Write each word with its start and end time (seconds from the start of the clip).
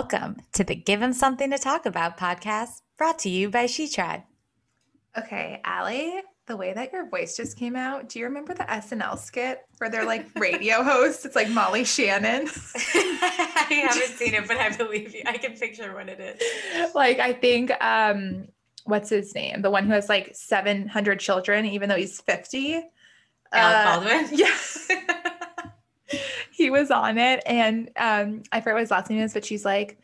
Welcome 0.00 0.38
to 0.54 0.64
the 0.64 0.74
Give 0.74 1.02
'em 1.02 1.12
Something 1.12 1.50
to 1.50 1.58
Talk 1.58 1.84
About 1.84 2.16
podcast 2.16 2.80
brought 2.96 3.18
to 3.18 3.28
you 3.28 3.50
by 3.50 3.66
She 3.66 3.86
Tribe. 3.86 4.22
Okay, 5.14 5.60
Allie, 5.62 6.22
the 6.46 6.56
way 6.56 6.72
that 6.72 6.90
your 6.90 7.06
voice 7.10 7.36
just 7.36 7.58
came 7.58 7.76
out, 7.76 8.08
do 8.08 8.18
you 8.18 8.24
remember 8.24 8.54
the 8.54 8.64
SNL 8.64 9.18
skit 9.18 9.60
where 9.76 9.90
they're 9.90 10.06
like 10.06 10.26
radio 10.40 10.82
hosts? 10.82 11.26
It's 11.26 11.36
like 11.36 11.50
Molly 11.50 11.84
Shannon. 11.84 12.48
I 12.48 13.88
haven't 13.90 14.16
seen 14.16 14.32
it, 14.32 14.48
but 14.48 14.56
I 14.56 14.74
believe 14.74 15.14
you. 15.14 15.22
I 15.26 15.36
can 15.36 15.52
picture 15.52 15.92
what 15.92 16.08
it 16.08 16.18
is. 16.18 16.94
Like, 16.94 17.18
I 17.18 17.34
think, 17.34 17.70
um, 17.84 18.48
what's 18.84 19.10
his 19.10 19.34
name? 19.34 19.60
The 19.60 19.70
one 19.70 19.84
who 19.84 19.92
has 19.92 20.08
like 20.08 20.30
700 20.34 21.20
children, 21.20 21.66
even 21.66 21.90
though 21.90 21.96
he's 21.96 22.22
50. 22.22 22.88
Alec 23.52 23.84
Baldwin? 23.84 24.28
Yeah. 24.32 24.56
he 26.50 26.70
was 26.70 26.90
on 26.90 27.18
it. 27.18 27.42
And 27.46 27.90
um, 27.96 28.42
I 28.52 28.60
forget 28.60 28.74
what 28.74 28.80
his 28.80 28.90
last 28.90 29.10
name 29.10 29.20
is, 29.20 29.32
but 29.32 29.44
she's 29.44 29.64
like, 29.64 29.98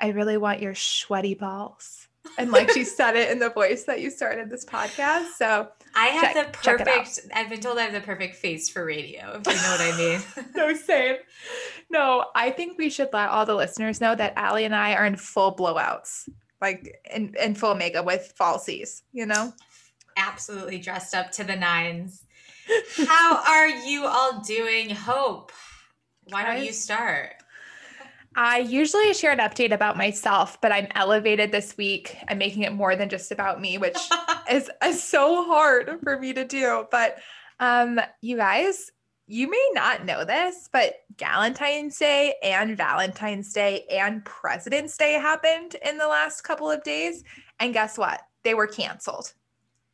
I 0.00 0.08
really 0.08 0.36
want 0.36 0.60
your 0.60 0.74
sweaty 0.74 1.34
balls. 1.34 2.08
And 2.38 2.50
like 2.52 2.70
she 2.70 2.84
said 2.84 3.16
it 3.16 3.30
in 3.30 3.38
the 3.38 3.50
voice 3.50 3.84
that 3.84 4.00
you 4.00 4.10
started 4.10 4.48
this 4.48 4.64
podcast. 4.64 5.32
So 5.36 5.68
I 5.94 6.06
have 6.06 6.32
Check- 6.32 6.52
the 6.52 6.58
check 6.62 6.80
it 6.80 6.88
out. 6.88 6.96
perfect, 7.04 7.20
I've 7.34 7.48
been 7.50 7.60
told 7.60 7.78
I 7.78 7.82
have 7.82 7.92
the 7.92 8.00
perfect 8.00 8.36
face 8.36 8.68
for 8.68 8.84
radio, 8.84 9.40
if 9.44 9.46
you 9.46 9.60
know 9.60 9.76
what 9.76 9.80
I 9.80 9.96
mean. 9.96 10.46
no, 10.54 10.74
same. 10.74 11.16
No, 11.90 12.26
I 12.34 12.50
think 12.50 12.78
we 12.78 12.90
should 12.90 13.10
let 13.12 13.28
all 13.28 13.44
the 13.44 13.54
listeners 13.54 14.00
know 14.00 14.14
that 14.14 14.32
Allie 14.36 14.64
and 14.64 14.74
I 14.74 14.94
are 14.94 15.04
in 15.04 15.16
full 15.16 15.54
blowouts, 15.54 16.28
like 16.60 17.00
in, 17.12 17.34
in 17.40 17.54
full 17.54 17.74
makeup 17.74 18.06
with 18.06 18.32
falsies, 18.38 19.02
you 19.12 19.26
know? 19.26 19.52
Absolutely 20.16 20.78
dressed 20.78 21.14
up 21.14 21.30
to 21.32 21.44
the 21.44 21.56
nines. 21.56 22.24
How 23.06 23.42
are 23.46 23.68
you 23.68 24.06
all 24.06 24.40
doing? 24.40 24.90
Hope. 24.90 25.52
Why 26.28 26.44
don't 26.44 26.64
you 26.64 26.72
start? 26.72 27.34
I 28.34 28.58
usually 28.58 29.12
share 29.12 29.32
an 29.32 29.38
update 29.38 29.72
about 29.72 29.96
myself, 29.96 30.60
but 30.60 30.72
I'm 30.72 30.88
elevated 30.94 31.52
this 31.52 31.76
week. 31.76 32.16
I'm 32.28 32.38
making 32.38 32.62
it 32.62 32.72
more 32.72 32.96
than 32.96 33.08
just 33.08 33.30
about 33.30 33.60
me, 33.60 33.76
which 33.78 33.98
is, 34.50 34.70
is 34.84 35.02
so 35.02 35.44
hard 35.44 35.98
for 36.02 36.18
me 36.18 36.32
to 36.32 36.44
do. 36.44 36.86
But 36.90 37.18
um, 37.60 38.00
you 38.22 38.36
guys, 38.36 38.90
you 39.26 39.50
may 39.50 39.68
not 39.74 40.04
know 40.04 40.24
this, 40.24 40.68
but 40.72 40.94
Galentine's 41.16 41.98
Day 41.98 42.34
and 42.42 42.76
Valentine's 42.76 43.52
Day 43.52 43.84
and 43.90 44.24
President's 44.24 44.96
Day 44.96 45.12
happened 45.12 45.76
in 45.84 45.98
the 45.98 46.08
last 46.08 46.42
couple 46.42 46.70
of 46.70 46.82
days. 46.82 47.22
And 47.60 47.74
guess 47.74 47.98
what? 47.98 48.20
They 48.44 48.54
were 48.54 48.66
canceled. 48.66 49.32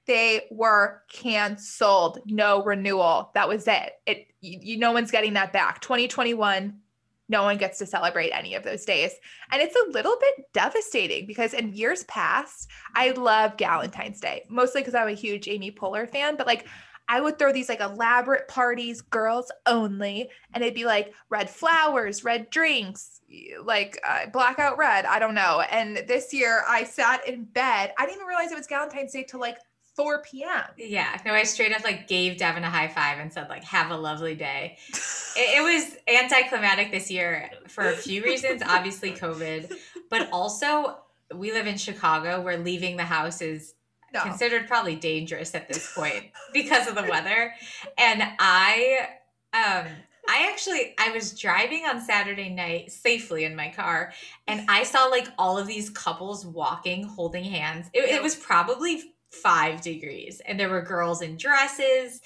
They 0.09 0.49
were 0.51 1.03
canceled. 1.09 2.19
No 2.27 2.65
renewal. 2.65 3.31
That 3.35 3.49
was 3.49 3.69
it. 3.69 3.93
It 4.07 4.27
you, 4.41 4.59
you 4.61 4.79
no 4.79 4.91
one's 4.91 5.13
getting 5.13 5.35
that 5.35 5.53
back. 5.53 5.81
2021 5.81 6.81
no 7.29 7.43
one 7.43 7.59
gets 7.59 7.79
to 7.79 7.87
celebrate 7.87 8.31
any 8.31 8.55
of 8.55 8.65
those 8.65 8.85
days. 8.85 9.13
And 9.53 9.61
it's 9.61 9.77
a 9.77 9.91
little 9.91 10.17
bit 10.19 10.47
devastating 10.53 11.27
because 11.27 11.53
in 11.53 11.75
years 11.75 12.05
past, 12.05 12.71
I 12.95 13.11
love 13.11 13.57
Galentine's 13.57 14.21
Day, 14.21 14.45
mostly 14.49 14.81
because 14.81 14.95
I'm 14.95 15.09
a 15.09 15.13
huge 15.13 15.47
Amy 15.47 15.71
Poehler 15.71 16.11
fan, 16.11 16.37
but 16.37 16.47
like 16.47 16.67
I 17.11 17.21
would 17.23 17.39
throw 17.39 17.53
these 17.53 17.71
like 17.71 17.81
elaborate 17.81 18.49
parties, 18.49 19.01
girls 19.01 19.51
only, 19.65 20.29
and 20.53 20.63
it'd 20.63 20.75
be 20.75 20.85
like 20.85 21.15
red 21.31 21.49
flowers, 21.49 22.23
red 22.23 22.51
drinks, 22.51 23.21
like 23.65 23.99
uh, 24.07 24.27
blackout 24.31 24.77
red. 24.77 25.07
I 25.07 25.19
don't 25.19 25.35
know. 25.35 25.63
And 25.71 26.05
this 26.07 26.35
year 26.35 26.65
I 26.69 26.85
sat 26.85 27.27
in 27.27 27.45
bed. 27.45 27.95
I 27.99 28.05
didn't 28.05 28.17
even 28.17 28.27
realize 28.27 28.53
it 28.53 28.59
was 28.59 28.67
Galentine's 28.67 29.13
Day 29.13 29.25
till 29.25 29.41
like 29.41 29.57
4 29.99 30.23
p.m. 30.23 30.63
Yeah, 30.77 31.19
no, 31.27 31.33
I 31.35 31.43
straight 31.43 31.75
up 31.75 31.83
like 31.83 32.07
gave 32.07 32.39
Devin 32.39 32.63
a 32.63 32.71
high 32.71 32.87
five 32.87 33.19
and 33.19 33.33
said 33.33 33.49
like, 33.49 33.65
"Have 33.65 33.91
a 33.91 33.97
lovely 33.97 34.35
day." 34.35 34.79
It, 35.37 35.59
it 35.59 35.63
was 35.63 35.97
anticlimactic 36.13 36.91
this 36.91 37.13
year 37.13 37.51
for 37.69 37.85
a 37.85 37.93
few 37.93 38.25
reasons. 38.25 38.61
Obviously, 38.67 39.13
COVID, 39.13 39.73
but 40.11 40.29
also 40.33 40.97
we 41.33 41.53
live 41.53 41.69
in 41.69 41.77
Chicago, 41.77 42.41
where 42.41 42.57
leaving 42.59 42.97
the 42.97 43.05
house 43.05 43.41
is 43.41 43.75
No. 44.13 44.23
considered 44.23 44.67
probably 44.67 44.97
dangerous 44.97 45.55
at 45.55 45.69
this 45.69 45.95
point 45.95 46.25
because 46.53 46.89
of 46.89 46.97
the 46.97 47.05
weather. 47.05 47.53
And 47.97 48.21
I, 48.41 49.11
um, 49.53 49.87
I 50.29 50.49
actually 50.51 50.95
I 50.99 51.13
was 51.13 51.39
driving 51.39 51.85
on 51.85 52.01
Saturday 52.01 52.49
night 52.49 52.91
safely 52.91 53.45
in 53.45 53.55
my 53.55 53.69
car, 53.69 54.13
and 54.49 54.69
I 54.69 54.83
saw 54.83 55.05
like 55.05 55.29
all 55.39 55.57
of 55.57 55.69
these 55.69 55.89
couples 55.89 56.45
walking, 56.45 57.05
holding 57.05 57.45
hands. 57.45 57.87
It, 57.93 58.09
it 58.11 58.23
was 58.23 58.35
probably 58.35 59.15
five 59.31 59.81
degrees, 59.81 60.41
and 60.47 60.59
there 60.59 60.69
were 60.69 60.83
girls 60.83 61.23
in 61.23 61.37
dresses, 61.37 62.21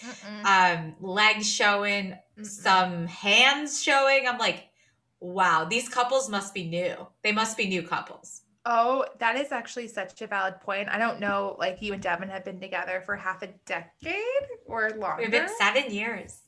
um, 0.45 0.95
legs 1.01 1.51
showing, 1.51 2.17
Mm-mm. 2.39 2.47
some 2.47 3.07
hands 3.07 3.83
showing. 3.83 4.27
I'm 4.27 4.39
like, 4.39 4.69
wow, 5.21 5.65
these 5.65 5.89
couples 5.89 6.29
must 6.29 6.55
be 6.55 6.65
new. 6.65 7.07
They 7.23 7.33
must 7.33 7.57
be 7.57 7.69
new 7.69 7.83
couples. 7.83 8.43
Oh, 8.65 9.05
that 9.19 9.37
is 9.37 9.51
actually 9.51 9.89
such 9.89 10.23
a 10.23 10.27
valid 10.29 10.61
point. 10.61 10.89
I 10.89 10.99
don't 10.99 11.19
know, 11.19 11.57
like 11.59 11.83
you 11.83 11.93
and 11.93 12.03
Devin 12.03 12.29
have 12.29 12.45
been 12.45 12.61
together 12.61 13.03
for 13.05 13.17
half 13.17 13.43
a 13.43 13.49
decade 13.67 14.23
or 14.67 14.91
longer. 14.91 15.23
We've 15.23 15.31
been 15.33 15.49
seven 15.59 15.93
years. 15.93 16.43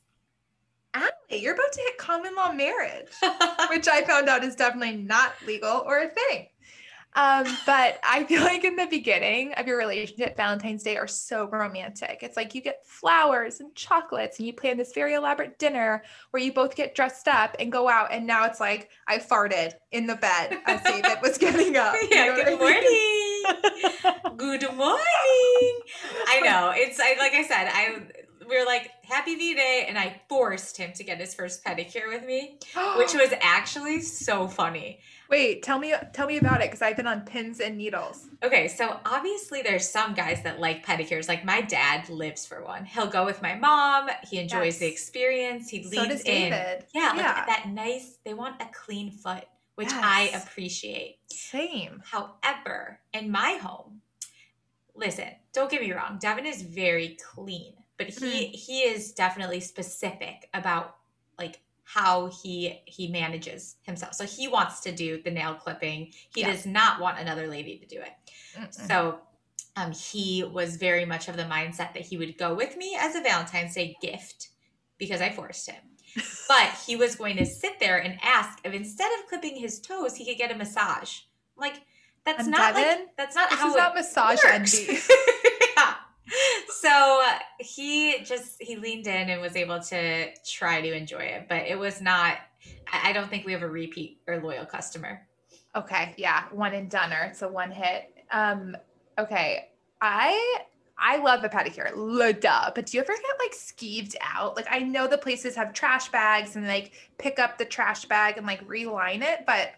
Allie, 0.93 1.11
you're 1.29 1.55
about 1.55 1.73
to 1.73 1.81
hit 1.81 1.97
common 1.97 2.33
law 2.35 2.53
marriage, 2.53 3.09
which 3.69 3.89
I 3.89 4.03
found 4.05 4.29
out 4.29 4.45
is 4.45 4.55
definitely 4.55 4.95
not 4.95 5.33
legal 5.45 5.83
or 5.85 5.99
a 5.99 6.07
thing. 6.07 6.47
Um, 7.15 7.45
but 7.65 7.99
I 8.03 8.25
feel 8.25 8.43
like 8.43 8.65
in 8.65 8.75
the 8.75 8.87
beginning 8.87 9.53
of 9.53 9.67
your 9.67 9.77
relationship, 9.77 10.35
Valentine's 10.35 10.83
Day 10.83 10.97
are 10.97 11.07
so 11.07 11.47
romantic. 11.47 12.19
It's 12.21 12.35
like 12.35 12.53
you 12.53 12.61
get 12.61 12.85
flowers 12.85 13.61
and 13.61 13.73
chocolates, 13.73 14.37
and 14.37 14.47
you 14.47 14.53
plan 14.53 14.77
this 14.77 14.93
very 14.93 15.13
elaborate 15.13 15.57
dinner 15.57 16.03
where 16.31 16.43
you 16.43 16.51
both 16.51 16.75
get 16.75 16.93
dressed 16.93 17.27
up 17.27 17.55
and 17.59 17.71
go 17.71 17.87
out. 17.87 18.11
And 18.11 18.27
now 18.27 18.45
it's 18.45 18.59
like 18.59 18.89
I 19.07 19.19
farted 19.19 19.73
in 19.91 20.07
the 20.07 20.15
bed 20.15 20.57
as 20.65 20.81
David 20.83 21.17
was 21.21 21.37
getting 21.37 21.77
up. 21.77 21.95
You 22.05 22.09
yeah, 22.11 22.25
know 22.25 22.43
good 22.43 22.59
morning. 22.59 24.37
good 24.37 24.75
morning. 24.75 25.79
I 26.27 26.41
know. 26.43 26.71
It's 26.75 26.99
I 26.99 27.15
like 27.17 27.33
I 27.33 27.43
said, 27.43 27.69
I 27.71 28.01
we 28.47 28.59
were 28.59 28.65
like 28.65 28.91
happy 29.03 29.35
V 29.35 29.55
Day 29.55 29.85
and 29.87 29.97
I 29.97 30.21
forced 30.29 30.77
him 30.77 30.91
to 30.93 31.03
get 31.03 31.19
his 31.19 31.33
first 31.33 31.63
pedicure 31.63 32.07
with 32.07 32.23
me, 32.25 32.59
which 32.97 33.13
was 33.15 33.33
actually 33.41 34.01
so 34.01 34.47
funny. 34.47 34.99
Wait, 35.29 35.63
tell 35.63 35.79
me 35.79 35.93
tell 36.13 36.27
me 36.27 36.37
about 36.37 36.61
it 36.61 36.67
because 36.67 36.81
I've 36.81 36.95
been 36.95 37.07
on 37.07 37.21
pins 37.21 37.59
and 37.59 37.77
needles. 37.77 38.27
Okay, 38.43 38.67
so 38.67 38.99
obviously 39.05 39.61
there's 39.61 39.87
some 39.89 40.13
guys 40.13 40.43
that 40.43 40.59
like 40.59 40.85
pedicures. 40.85 41.27
Like 41.27 41.43
my 41.43 41.61
dad 41.61 42.09
lives 42.09 42.45
for 42.45 42.63
one. 42.63 42.85
He'll 42.85 43.07
go 43.07 43.25
with 43.25 43.41
my 43.41 43.55
mom. 43.55 44.09
He 44.29 44.37
enjoys 44.37 44.77
the 44.77 44.87
experience. 44.87 45.69
He 45.69 45.83
So 45.83 45.89
leans 45.89 46.07
does 46.09 46.21
in. 46.21 46.51
David. 46.51 46.85
Yeah, 46.93 47.09
like 47.09 47.17
Yeah. 47.17 47.45
that 47.45 47.65
nice. 47.69 48.17
They 48.23 48.33
want 48.33 48.61
a 48.61 48.67
clean 48.71 49.11
foot, 49.11 49.45
which 49.75 49.91
I 49.91 50.29
appreciate. 50.33 51.17
Same. 51.31 52.03
However, 52.05 52.99
in 53.13 53.31
my 53.31 53.53
home, 53.61 54.01
listen, 54.93 55.29
don't 55.53 55.71
get 55.71 55.81
me 55.81 55.91
wrong, 55.91 56.17
Devin 56.19 56.45
is 56.45 56.61
very 56.61 57.17
clean, 57.33 57.73
but 57.97 58.07
he 58.07 58.13
mm-hmm. 58.25 58.51
he 58.53 58.81
is 58.81 59.11
definitely 59.11 59.59
specific 59.59 60.49
about 60.53 60.97
like 61.39 61.59
how 61.87 62.27
he 62.27 62.81
he 62.85 63.07
manages 63.07 63.75
himself. 63.83 64.13
So 64.15 64.25
he 64.25 64.47
wants 64.47 64.81
to 64.81 64.91
do 64.91 65.21
the 65.21 65.31
nail 65.31 65.53
clipping. 65.53 66.11
He 66.33 66.41
Yeah. 66.41 66.51
does 66.51 66.65
not 66.65 66.99
want 66.99 67.19
another 67.19 67.47
lady 67.47 67.77
to 67.77 67.85
do 67.85 68.01
it. 68.01 68.11
Mm-mm. 68.57 68.87
So 68.87 69.19
um, 69.75 69.91
he 69.91 70.43
was 70.43 70.77
very 70.77 71.05
much 71.05 71.27
of 71.27 71.37
the 71.37 71.43
mindset 71.43 71.93
that 71.93 71.99
he 72.01 72.17
would 72.17 72.37
go 72.37 72.53
with 72.55 72.75
me 72.75 72.97
as 72.99 73.15
a 73.15 73.21
Valentine's 73.21 73.75
Day 73.75 73.95
gift 74.01 74.49
because 74.97 75.21
I 75.21 75.29
forced 75.29 75.69
him. 75.69 75.81
But 76.47 76.69
he 76.87 76.95
was 76.95 77.15
going 77.15 77.37
to 77.37 77.45
sit 77.45 77.79
there 77.79 77.97
and 77.97 78.17
ask 78.23 78.59
if 78.63 78.73
instead 78.73 79.11
of 79.19 79.27
clipping 79.27 79.55
his 79.57 79.79
toes, 79.79 80.15
he 80.15 80.25
could 80.25 80.37
get 80.37 80.51
a 80.51 80.55
massage. 80.55 81.19
I'm 81.57 81.61
like, 81.69 81.81
that's 82.25 82.47
not 82.47 82.73
Devin, 82.75 82.99
like 83.05 83.17
that's 83.17 83.35
not 83.35 83.49
This 83.49 83.59
how 83.59 83.73
not 83.73 83.95
massage 83.95 84.39
works. 84.43 84.79
envy. 84.79 84.97
So 86.85 87.23
he 87.59 88.19
just 88.23 88.61
he 88.61 88.75
leaned 88.75 89.07
in 89.07 89.31
and 89.31 89.41
was 89.41 89.55
able 89.55 89.79
to 89.79 90.27
try 90.43 90.81
to 90.81 90.93
enjoy 90.93 91.23
it, 91.23 91.47
but 91.49 91.63
it 91.63 91.79
was 91.79 91.99
not. 91.99 92.37
I 92.93 93.11
don't 93.11 93.27
think 93.27 93.43
we 93.43 93.53
have 93.53 93.63
a 93.63 93.67
repeat 93.67 94.19
or 94.27 94.39
loyal 94.39 94.67
customer. 94.67 95.27
Okay, 95.75 96.13
yeah, 96.15 96.43
one 96.51 96.75
and 96.75 96.87
doneer. 96.87 97.29
It's 97.31 97.41
a 97.41 97.47
one 97.47 97.71
hit. 97.71 98.13
Um, 98.31 98.77
okay, 99.17 99.69
I 99.99 100.59
I 100.95 101.17
love 101.17 101.43
a 101.43 101.49
pedicure, 101.49 101.91
la 101.95 102.33
duh. 102.33 102.71
But 102.75 102.85
do 102.85 102.97
you 102.97 103.01
ever 103.01 103.13
get 103.13 103.39
like 103.39 103.53
skeeved 103.53 104.15
out? 104.21 104.55
Like 104.55 104.67
I 104.69 104.79
know 104.79 105.07
the 105.07 105.17
places 105.17 105.55
have 105.55 105.73
trash 105.73 106.09
bags 106.09 106.55
and 106.55 106.67
like 106.67 106.91
pick 107.17 107.39
up 107.39 107.57
the 107.57 107.65
trash 107.65 108.05
bag 108.05 108.37
and 108.37 108.45
like 108.45 108.61
reline 108.69 109.23
it, 109.23 109.45
but 109.47 109.71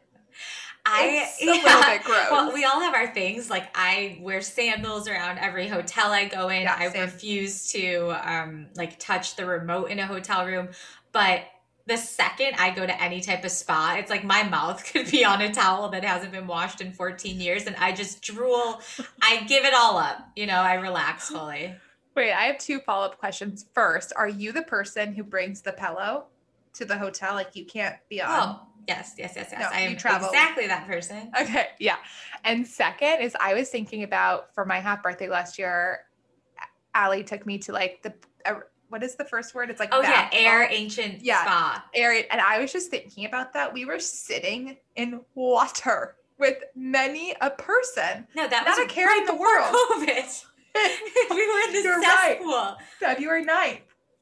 I 0.86 1.28
it's 1.30 1.42
a 1.42 1.46
little 1.46 1.82
bit 1.82 2.04
gross. 2.04 2.28
Well, 2.32 2.54
we 2.54 2.64
all 2.64 2.80
have 2.80 2.94
our 2.94 3.14
things. 3.14 3.50
Like 3.50 3.70
I 3.76 4.20
wear 4.22 4.42
sandals 4.42 5.08
around 5.08 5.38
every 5.40 5.68
hotel 5.68 6.12
I 6.12 6.26
go 6.26 6.50
in. 6.50 6.64
Yeah, 6.64 6.76
I 6.78 6.90
same. 6.90 7.02
refuse 7.02 7.72
to 7.74 8.16
um 8.24 8.68
like 8.76 8.98
touch 9.00 9.36
the 9.36 9.46
remote 9.46 9.90
in 9.92 10.00
a 10.00 10.08
hotel 10.08 10.46
room. 10.46 10.70
But 11.12 11.42
the 11.88 11.98
second 11.98 12.54
I 12.58 12.74
go 12.74 12.86
to 12.86 13.02
any 13.02 13.22
type 13.22 13.44
of 13.44 13.52
spa, 13.52 13.96
it's 13.98 14.10
like 14.10 14.24
my 14.24 14.44
mouth 14.44 14.84
could 14.92 15.10
be 15.10 15.26
on 15.26 15.42
a 15.42 15.54
towel 15.54 15.90
that 15.90 16.04
hasn't 16.04 16.32
been 16.32 16.48
washed 16.48 16.82
in 16.82 16.92
14 16.92 17.40
years 17.40 17.66
and 17.66 17.76
I 17.78 17.92
just 17.92 18.22
drool. 18.22 18.82
I 19.22 19.44
give 19.44 19.66
it 19.66 19.74
all 19.74 19.98
up. 19.98 20.30
You 20.36 20.48
know, 20.48 20.60
I 20.60 20.76
relax 20.76 21.30
fully. 21.30 21.76
Wait, 22.16 22.34
I 22.34 22.44
have 22.46 22.58
two 22.58 22.80
follow 22.80 23.06
up 23.06 23.20
questions. 23.20 23.66
First, 23.74 24.12
are 24.16 24.28
you 24.28 24.52
the 24.52 24.64
person 24.64 25.14
who 25.14 25.24
brings 25.24 25.62
the 25.62 25.72
pillow 25.72 26.26
to 26.74 26.84
the 26.86 26.98
hotel? 26.98 27.36
Like 27.36 27.56
you 27.56 27.66
can't 27.66 27.96
be 28.10 28.22
on. 28.22 28.30
Oh, 28.30 28.68
Yes, 28.88 29.16
yes, 29.18 29.34
yes, 29.36 29.50
yes. 29.52 29.60
No, 29.60 29.68
I 29.72 29.82
am 29.82 29.92
exactly 29.94 30.68
that 30.68 30.88
person. 30.88 31.32
Okay, 31.42 31.68
yeah. 31.80 31.98
And 32.46 32.66
second 32.66 33.22
is 33.22 33.36
I 33.40 33.54
was 33.54 33.70
thinking 33.70 34.04
about 34.04 34.54
for 34.56 34.66
my 34.66 34.80
half 34.80 35.04
birthday 35.04 35.28
last 35.28 35.60
year, 35.60 36.02
Allie 36.96 37.24
took 37.24 37.46
me 37.46 37.58
to 37.60 37.74
like 37.74 38.02
the 38.02 38.14
uh, 38.46 38.60
what 38.90 39.04
is 39.04 39.16
the 39.16 39.26
first 39.26 39.54
word? 39.54 39.70
It's 39.70 39.80
like 39.80 39.90
Oh 39.92 40.02
yeah, 40.02 40.30
Air 40.32 40.64
salt 40.68 40.80
Ancient 40.80 41.22
Yeah. 41.22 41.44
Spa. 41.44 41.86
area, 41.94 42.24
and 42.32 42.40
I 42.40 42.60
was 42.60 42.72
just 42.72 42.90
thinking 42.90 43.26
about 43.26 43.54
that. 43.54 43.74
We 43.74 43.84
were 43.86 44.00
sitting 44.00 44.78
in 44.96 45.20
water 45.36 46.16
with 46.40 46.58
many 46.76 47.36
a 47.42 47.50
person. 47.50 48.28
No, 48.36 48.48
that 48.48 48.66
was 48.66 48.78
Not 48.78 48.86
was 48.86 48.92
a 48.92 48.94
care 48.94 49.18
in 49.18 49.26
the 49.26 49.36
world. 49.36 49.76
COVID. 49.92 50.46
we 51.32 51.48
were 51.48 51.60
in 51.68 51.74
the 51.74 51.82
You're 51.84 52.00
right. 52.00 52.78
February 53.00 53.44
9th. 53.46 53.80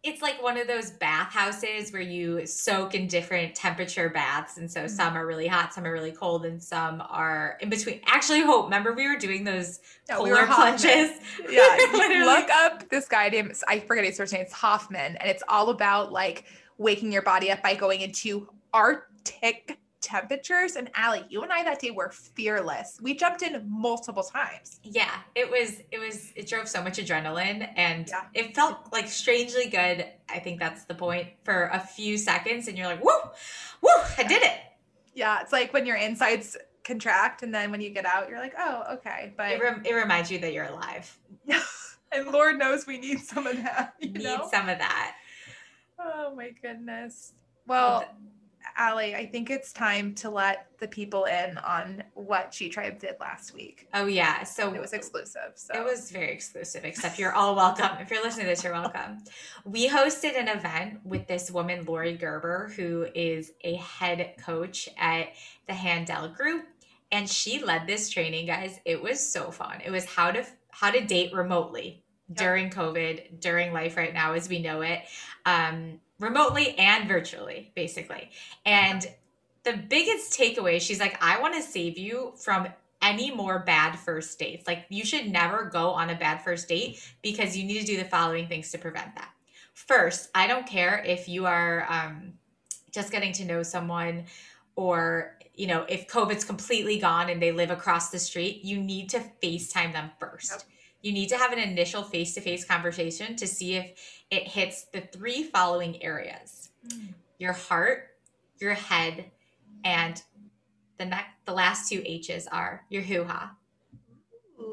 It's 0.07 0.21
like 0.21 0.41
one 0.41 0.55
of 0.55 0.67
those 0.67 0.91
bathhouses 0.91 1.91
where 1.91 2.01
you 2.01 2.45
soak 2.45 2.93
in 2.93 3.07
different 3.07 3.55
temperature 3.55 4.09
baths. 4.09 4.57
And 4.57 4.71
so 4.71 4.81
Mhm. 4.83 4.89
some 4.91 5.17
are 5.17 5.25
really 5.25 5.47
hot, 5.47 5.73
some 5.73 5.83
are 5.83 5.91
really 5.91 6.11
cold, 6.11 6.45
and 6.45 6.61
some 6.63 7.01
are 7.09 7.57
in 7.59 7.69
between. 7.69 8.01
Actually, 8.05 8.41
Hope, 8.41 8.65
remember 8.65 8.93
we 8.93 9.07
were 9.07 9.15
doing 9.17 9.43
those 9.43 9.79
No, 10.07 10.21
we 10.21 10.29
polar 10.29 10.45
Hoffman. 10.45 10.77
plunges? 10.77 11.19
Yeah, 11.49 11.77
look 12.23 12.49
up 12.51 12.87
this 12.89 13.07
guy 13.07 13.29
named 13.29 13.55
I 13.67 13.79
forget 13.79 14.05
his 14.05 14.17
first 14.17 14.31
name. 14.31 14.43
It's 14.43 14.53
Hoffman, 14.53 15.15
and 15.17 15.27
it's 15.29 15.43
all 15.47 15.69
about 15.71 16.11
like 16.11 16.45
waking 16.77 17.11
your 17.11 17.23
body 17.23 17.51
up 17.51 17.63
by 17.63 17.73
going 17.73 18.01
into 18.01 18.47
Arctic 18.73 19.79
temperatures. 20.05 20.75
And 20.75 20.89
Allie, 20.95 21.25
you 21.29 21.41
and 21.41 21.51
I 21.51 21.63
that 21.63 21.79
day 21.79 21.91
were 21.91 22.09
fearless. 22.11 22.97
We 23.01 23.15
jumped 23.15 23.41
in 23.41 23.61
multiple 23.69 24.23
times. 24.23 24.79
Yeah, 24.83 25.11
it 25.35 25.49
was 25.49 25.81
it 25.91 25.99
was 25.99 26.31
it 26.35 26.47
drove 26.47 26.67
so 26.69 26.81
much 26.81 26.97
adrenaline 26.97 27.69
and 27.75 28.07
Yeah. 28.07 28.21
it 28.33 28.55
felt 28.55 28.91
like 28.93 29.07
strangely 29.09 29.67
good. 29.67 30.05
I 30.29 30.39
think 30.39 30.59
that's 30.59 30.85
the 30.85 30.95
point 30.95 31.27
for 31.43 31.69
a 31.73 31.79
few 31.79 32.17
seconds 32.17 32.67
and 32.67 32.77
you're 32.77 32.87
like, 32.87 33.03
"Woo! 33.03 33.11
Woo! 33.81 33.89
I 34.17 34.23
did 34.23 34.41
it." 34.43 34.59
Yeah, 35.13 35.41
it's 35.41 35.51
like 35.51 35.73
when 35.73 35.85
your 35.85 35.95
insides 35.97 36.55
contract, 36.83 37.41
and 37.41 37.53
then 37.53 37.71
when 37.71 37.81
you 37.81 37.89
get 37.89 38.05
out, 38.05 38.29
you're 38.29 38.37
like, 38.39 38.53
oh, 38.59 38.83
okay. 38.95 39.27
It, 39.29 39.37
But 39.37 39.59
rem- 39.59 39.81
it 39.85 39.93
reminds 39.93 40.29
you 40.29 40.37
that 40.39 40.53
you're 40.53 40.65
alive. 40.65 41.17
and 42.11 42.27
Lord 42.27 42.59
knows 42.59 42.85
we 42.85 42.99
need 42.99 43.21
some 43.21 43.47
of 43.47 43.55
that. 43.63 43.95
You 43.99 44.09
Need 44.11 44.23
know? 44.23 44.47
some 44.51 44.69
of 44.69 44.77
that. 44.77 45.15
Oh 45.97 46.35
my 46.35 46.51
goodness. 46.61 47.33
Well, 47.65 48.05
Allie, 48.77 49.15
I 49.15 49.25
think 49.25 49.49
it's 49.49 49.71
time 49.71 50.13
to 50.15 50.29
let 50.29 50.67
the 50.79 50.87
people 50.87 51.25
in 51.25 51.57
on 51.59 52.03
what 52.13 52.53
She 52.53 52.69
Tribe 52.69 52.99
did 52.99 53.15
last 53.19 53.53
week. 53.53 53.87
Oh 53.93 54.05
yeah, 54.05 54.43
so 54.43 54.73
It 54.73 54.81
was 54.81 54.93
exclusive. 54.93 55.53
So 55.55 55.73
It 55.73 55.83
was 55.83 56.11
very 56.11 56.31
exclusive, 56.31 56.85
except 56.85 57.17
you're 57.19 57.33
all 57.33 57.55
welcome. 57.55 57.97
If 57.99 58.11
you're 58.11 58.23
listening 58.23 58.45
to 58.45 58.51
this, 58.51 58.63
you're 58.63 58.73
welcome. 58.73 59.23
We 59.63 59.89
hosted 59.89 60.37
an 60.39 60.47
event 60.47 60.99
with 61.05 61.27
this 61.27 61.49
woman, 61.51 61.85
Lori 61.85 62.15
Gerber, 62.17 62.71
who 62.75 63.07
is 63.15 63.53
a 63.61 63.75
head 63.75 64.35
coach 64.43 64.89
at 64.97 65.29
the 65.67 65.73
Handel 65.73 66.27
Group. 66.29 66.65
And 67.11 67.29
she 67.29 67.63
led 67.63 67.87
this 67.87 68.09
training, 68.09 68.47
guys. 68.47 68.79
It 68.83 69.01
was 69.01 69.19
so 69.19 69.51
fun. 69.51 69.81
It 69.85 69.91
was 69.91 70.05
how 70.05 70.31
to 70.31 70.45
how 70.71 70.91
to 70.91 71.05
date 71.05 71.33
remotely 71.33 72.03
during 72.33 72.69
COVID, 72.69 73.39
during 73.39 73.71
life 73.71 73.97
right 73.97 74.13
now 74.13 74.33
as 74.33 74.49
we 74.49 74.59
know 74.61 74.81
it, 74.81 75.03
um, 75.45 75.99
remotely 76.19 76.77
and 76.77 77.07
virtually, 77.07 77.71
basically. 77.75 78.29
And 78.65 79.05
the 79.63 79.73
biggest 79.73 80.37
takeaway, 80.37 80.79
she's 80.79 80.99
like, 80.99 81.17
I 81.21 81.39
want 81.41 81.55
to 81.55 81.61
save 81.61 81.97
you 81.97 82.33
from 82.37 82.67
any 83.01 83.29
more 83.31 83.59
bad 83.59 83.97
first 83.99 84.37
dates. 84.39 84.67
Like 84.67 84.85
you 84.89 85.05
should 85.05 85.31
never 85.31 85.65
go 85.65 85.91
on 85.91 86.09
a 86.09 86.15
bad 86.15 86.43
first 86.43 86.67
date 86.67 87.03
because 87.21 87.55
you 87.55 87.63
need 87.63 87.79
to 87.79 87.85
do 87.85 87.97
the 87.97 88.05
following 88.05 88.47
things 88.47 88.71
to 88.71 88.77
prevent 88.77 89.15
that. 89.15 89.29
First, 89.73 90.29
I 90.33 90.47
don't 90.47 90.65
care 90.65 91.03
if 91.05 91.27
you 91.27 91.45
are 91.45 91.85
um, 91.89 92.33
just 92.91 93.11
getting 93.11 93.33
to 93.33 93.45
know 93.45 93.61
someone 93.61 94.25
or 94.75 95.37
you 95.53 95.67
know 95.67 95.85
if 95.87 96.07
COVID's 96.07 96.43
completely 96.43 96.97
gone 96.97 97.29
and 97.29 97.41
they 97.41 97.51
live 97.51 97.69
across 97.69 98.09
the 98.09 98.19
street, 98.19 98.63
you 98.63 98.79
need 98.79 99.09
to 99.09 99.23
FaceTime 99.43 99.93
them 99.93 100.11
first. 100.19 100.51
Yep. 100.51 100.61
You 101.05 101.11
need 101.11 101.29
to 101.29 101.37
have 101.37 101.53
an 101.53 101.59
initial 101.59 102.01
face-to-face 102.01 102.65
conversation 102.65 103.35
to 103.35 103.45
see 103.45 103.75
if 103.75 103.93
it 104.31 104.47
hits 104.47 104.85
the 104.85 105.01
three 105.01 105.43
following 105.43 106.01
areas: 106.01 106.71
hmm. 106.91 107.09
your 107.37 107.53
heart, 107.53 108.07
your 108.59 108.73
head, 108.73 109.25
and 109.83 110.19
the 110.97 111.05
next 111.05 111.29
the 111.45 111.53
last 111.53 111.89
two 111.89 112.01
H's 112.03 112.47
are 112.47 112.83
your 112.89 113.03
hoo-ha. 113.03 113.55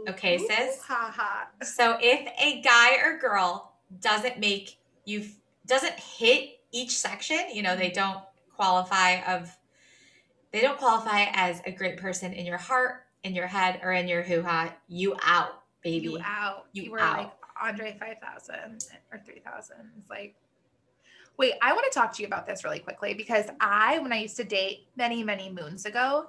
Okay, 0.08 0.36
Ooh, 0.36 0.48
sis? 0.48 0.80
Ha 0.84 1.12
ha. 1.14 1.48
So 1.62 1.98
if 2.00 2.26
a 2.40 2.62
guy 2.62 2.96
or 3.04 3.18
girl 3.18 3.74
doesn't 4.00 4.38
make 4.38 4.78
you 5.04 5.26
doesn't 5.66 6.00
hit 6.00 6.60
each 6.70 6.96
section, 6.96 7.40
you 7.52 7.60
know, 7.60 7.76
they 7.76 7.88
hmm. 7.88 7.96
don't 7.96 8.24
qualify 8.56 9.20
of 9.26 9.54
they 10.50 10.62
don't 10.62 10.78
qualify 10.78 11.26
as 11.34 11.60
a 11.66 11.72
great 11.72 11.98
person 11.98 12.32
in 12.32 12.46
your 12.46 12.56
heart, 12.56 13.04
in 13.22 13.34
your 13.34 13.48
head, 13.48 13.80
or 13.82 13.92
in 13.92 14.08
your 14.08 14.22
hoo-ha, 14.22 14.74
you 14.88 15.14
out, 15.22 15.61
baby. 15.82 16.04
You 16.08 16.18
out. 16.24 16.66
You 16.72 16.84
You, 16.84 16.90
were 16.92 17.00
out. 17.00 17.18
like 17.18 17.32
Andre 17.62 17.96
5000 17.98 18.84
or 19.12 19.18
3000. 19.18 19.76
It's 19.98 20.10
like, 20.10 20.34
wait, 21.38 21.54
I 21.62 21.72
want 21.72 21.84
to 21.90 21.98
talk 21.98 22.12
to 22.14 22.22
you 22.22 22.26
about 22.26 22.46
this 22.46 22.64
really 22.64 22.78
quickly 22.78 23.14
because 23.14 23.46
I, 23.60 23.98
when 24.00 24.12
I 24.12 24.18
used 24.20 24.36
to 24.36 24.44
date 24.44 24.86
many, 24.96 25.22
many 25.22 25.50
moons 25.50 25.84
ago, 25.86 26.26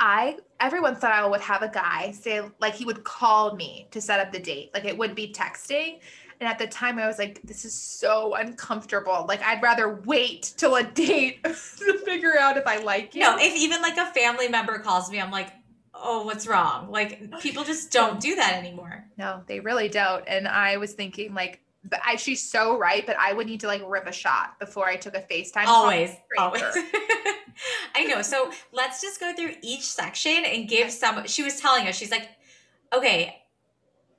I 0.00 0.38
every 0.58 0.80
once 0.80 1.00
in 1.02 1.06
a 1.06 1.10
while 1.10 1.30
would 1.30 1.40
have 1.40 1.62
a 1.62 1.68
guy 1.68 2.10
say 2.10 2.42
like 2.60 2.74
he 2.74 2.84
would 2.84 3.04
call 3.04 3.54
me 3.54 3.86
to 3.92 4.00
set 4.00 4.18
up 4.18 4.32
the 4.32 4.40
date. 4.40 4.70
Like 4.74 4.84
it 4.84 4.96
would 4.98 5.14
be 5.14 5.32
texting. 5.32 6.00
And 6.40 6.48
at 6.48 6.58
the 6.58 6.66
time 6.66 6.98
I 6.98 7.06
was 7.06 7.16
like, 7.16 7.40
this 7.44 7.64
is 7.64 7.72
so 7.74 8.34
uncomfortable. 8.34 9.24
Like 9.28 9.40
I'd 9.42 9.62
rather 9.62 10.00
wait 10.04 10.52
till 10.56 10.74
a 10.74 10.82
date 11.04 11.44
to 11.44 11.98
figure 12.04 12.36
out 12.38 12.56
if 12.56 12.66
I 12.66 12.78
like 12.78 13.14
you. 13.14 13.20
No, 13.20 13.36
if 13.38 13.54
even 13.56 13.80
like 13.82 13.96
a 13.96 14.06
family 14.06 14.48
member 14.48 14.78
calls 14.80 15.10
me, 15.12 15.20
I'm 15.20 15.30
like, 15.30 15.52
oh, 15.94 16.24
what's 16.24 16.46
wrong? 16.46 16.90
Like 16.90 17.40
people 17.40 17.64
just 17.64 17.92
don't 17.92 18.20
do 18.20 18.34
that 18.36 18.54
anymore. 18.54 19.06
No, 19.16 19.42
they 19.46 19.60
really 19.60 19.88
don't. 19.88 20.24
And 20.26 20.48
I 20.48 20.76
was 20.76 20.92
thinking 20.92 21.34
like, 21.34 21.60
but 21.84 22.00
I, 22.04 22.16
she's 22.16 22.48
so 22.48 22.78
right, 22.78 23.06
but 23.06 23.16
I 23.18 23.32
would 23.32 23.46
need 23.46 23.60
to 23.60 23.66
like 23.66 23.82
rip 23.86 24.06
a 24.06 24.12
shot 24.12 24.58
before 24.58 24.86
I 24.86 24.96
took 24.96 25.14
a 25.14 25.20
FaceTime. 25.20 25.66
always 25.66 26.10
always 26.38 26.62
i 27.94 28.04
know 28.04 28.20
so 28.22 28.50
let's 28.72 29.00
just 29.00 29.20
go 29.20 29.32
through 29.34 29.52
each 29.62 29.84
section 29.84 30.44
and 30.44 30.68
give 30.68 30.90
some 30.90 31.24
she 31.26 31.42
was 31.42 31.60
telling 31.60 31.86
us 31.86 31.96
she's 31.96 32.10
like 32.10 32.28
okay 32.92 33.42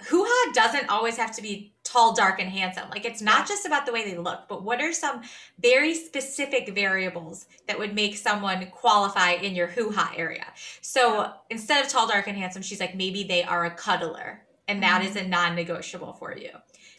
hoo-ha 0.04 0.52
doesn't 0.54 0.90
always 0.90 1.18
have 1.18 1.36
to 1.36 1.42
be 1.42 1.74
tall 1.96 2.14
dark 2.14 2.42
and 2.42 2.50
handsome 2.50 2.90
like 2.90 3.06
it's 3.06 3.22
not 3.22 3.48
just 3.48 3.66
about 3.66 3.86
the 3.86 3.92
way 3.94 4.04
they 4.04 4.18
look 4.18 4.50
but 4.50 4.64
what 4.64 4.82
are 4.82 4.92
some 4.92 5.22
very 5.60 5.94
specific 5.94 6.76
variables 6.76 7.48
that 7.68 7.80
would 7.80 7.96
make 7.96 8.18
someone 8.18 8.66
qualify 8.68 9.32
in 9.32 9.56
your 9.56 9.68
hoo-ha 9.68 10.14
area 10.18 10.46
so 10.82 11.32
instead 11.50 11.84
of 11.86 11.90
tall 11.90 12.06
dark 12.06 12.28
and 12.28 12.38
handsome 12.38 12.62
she's 12.62 12.82
like 12.82 12.96
maybe 12.96 13.24
they 13.24 13.44
are 13.44 13.64
a 13.66 13.72
cuddler 13.72 14.42
and 14.68 14.84
that 14.84 15.02
Mhm. 15.02 15.06
is 15.10 15.16
a 15.16 15.26
non-negotiable 15.26 16.14
for 16.14 16.36
you 16.38 16.52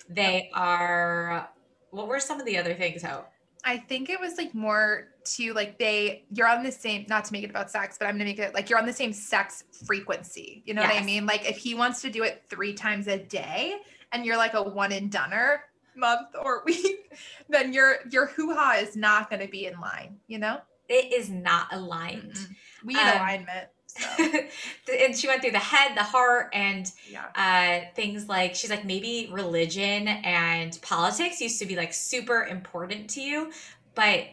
they 0.09 0.49
are 0.55 1.51
what 1.91 2.09
were 2.09 2.21
some 2.21 2.41
of 2.41 2.47
the 2.47 2.57
other 2.57 2.75
things 2.75 3.03
Hope? 3.03 3.29
I 3.65 3.79
think 3.79 4.09
it 4.09 4.21
was 4.21 4.39
like 4.39 4.55
more 4.55 5.09
to 5.35 5.53
like 5.53 5.77
they 5.79 6.25
you're 6.31 6.47
on 6.47 6.63
the 6.63 6.71
same 6.71 7.05
not 7.09 7.25
to 7.25 7.33
make 7.33 7.43
it 7.43 7.51
about 7.51 7.69
sex, 7.69 7.97
but 7.99 8.07
I'm 8.07 8.15
gonna 8.15 8.25
make 8.25 8.39
it 8.39 8.55
like 8.55 8.71
you're 8.71 8.79
on 8.79 8.87
the 8.87 8.93
same 8.93 9.13
sex 9.13 9.65
frequency. 9.85 10.63
You 10.65 10.75
know 10.75 10.83
what 10.83 10.95
I 10.95 11.03
mean? 11.03 11.27
Like 11.27 11.49
if 11.51 11.57
he 11.57 11.75
wants 11.75 12.01
to 12.03 12.11
do 12.11 12.23
it 12.23 12.45
three 12.49 12.75
times 12.75 13.09
a 13.09 13.19
day 13.19 13.81
and 14.17 14.27
you're 14.27 14.37
like 14.37 14.55
a 14.55 14.63
one 14.63 14.93
and 14.93 15.11
doneer 15.11 15.59
month 15.97 16.29
or 16.43 16.63
week, 16.67 17.13
then 17.49 17.73
your 17.73 17.99
your 18.11 18.27
hoo-ha 18.27 18.79
is 18.81 18.97
not 18.97 19.31
gonna 19.31 19.49
be 19.49 19.67
in 19.67 19.79
line, 19.81 20.17
you 20.27 20.39
know? 20.39 20.59
it 20.89 21.13
is 21.13 21.29
not 21.31 21.73
aligned. 21.73 22.33
Mm-mm. 22.33 22.55
We 22.85 22.95
need 22.95 23.01
Um, 23.01 23.17
alignment. 23.17 23.69
So 23.87 24.07
and 25.01 25.17
she 25.17 25.27
went 25.27 25.43
through 25.43 25.53
the 25.53 25.59
head, 25.59 25.97
the 25.97 26.03
heart, 26.03 26.51
and 26.53 26.91
yeah. 27.11 27.27
uh, 27.35 27.93
things 27.95 28.29
like 28.29 28.55
she's 28.55 28.71
like 28.71 28.85
maybe 28.85 29.29
religion 29.33 30.09
and 30.09 30.79
politics 30.83 31.41
used 31.41 31.59
to 31.61 31.67
be 31.67 31.77
like 31.77 31.95
super 31.95 32.45
important 32.45 33.09
to 33.11 33.21
you, 33.21 33.53
but 33.95 34.27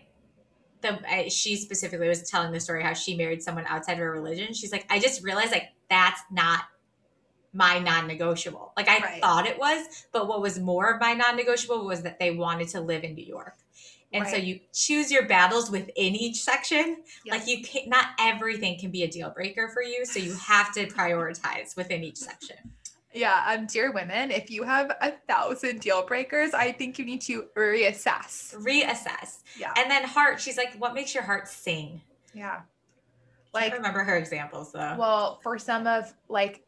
the 0.81 0.99
uh, 1.09 1.29
she 1.29 1.55
specifically 1.55 2.09
was 2.09 2.29
telling 2.29 2.51
the 2.51 2.59
story 2.59 2.83
how 2.83 2.93
she 2.93 3.15
married 3.15 3.41
someone 3.41 3.65
outside 3.67 3.93
of 3.93 3.99
her 3.99 4.11
religion. 4.11 4.53
She's 4.53 4.71
like, 4.71 4.85
I 4.89 4.99
just 4.99 5.23
realized 5.23 5.51
like 5.51 5.69
that's 5.89 6.21
not 6.29 6.61
my 7.53 7.79
non-negotiable. 7.79 8.73
Like 8.75 8.89
I 8.89 8.97
Right. 8.99 9.21
thought 9.21 9.45
it 9.45 9.57
was, 9.59 10.05
but 10.11 10.27
what 10.27 10.41
was 10.41 10.59
more 10.59 10.91
of 10.91 10.99
my 10.99 11.13
non-negotiable 11.13 11.85
was 11.85 12.01
that 12.01 12.19
they 12.19 12.31
wanted 12.31 12.67
to 12.69 12.81
live 12.81 13.03
in 13.03 13.13
New 13.15 13.25
York. 13.25 13.55
And 14.11 14.27
so 14.27 14.35
you 14.35 14.59
choose 14.73 15.11
your 15.11 15.25
battles 15.27 15.71
within 15.71 16.15
each 16.15 16.43
section 16.43 16.97
like 17.27 17.47
you 17.47 17.63
can't 17.63 17.87
not 17.87 18.05
everything 18.19 18.77
can 18.79 18.91
be 18.91 19.01
a 19.01 19.07
deal 19.07 19.31
breaker 19.31 19.69
for 19.73 19.81
you 19.81 20.05
so 20.05 20.19
you 20.19 20.35
have 20.35 20.71
to 20.73 20.85
prioritize 20.85 21.75
within 21.75 22.03
each 22.03 22.17
section 22.17 22.57
Yeah, 23.11 23.43
um, 23.47 23.65
dear 23.65 23.91
women, 23.91 24.29
if 24.29 24.51
you 24.51 24.63
have 24.63 24.91
a 25.01 25.13
thousand 25.27 25.81
deal 25.81 26.05
breakers, 26.05 26.53
I 26.53 26.71
think 26.73 26.99
you 26.99 27.05
need 27.05 27.21
to 27.21 27.45
reassess. 27.57 28.53
reassess 28.55 29.41
Yeah, 29.57 29.73
and 29.77 29.89
then 29.89 30.03
heart 30.03 30.39
she's 30.39 30.57
like 30.57 30.75
what 30.77 30.93
makes 30.93 31.15
your 31.15 31.23
heart 31.23 31.47
sing 31.47 32.01
yeah. 32.35 32.61
like 33.51 33.71
Like, 33.71 33.73
remember 33.73 34.03
her 34.03 34.17
examples 34.17 34.71
though 34.73 34.95
well, 34.97 35.39
for 35.41 35.57
some 35.57 35.87
of 35.87 36.13
like 36.29 36.63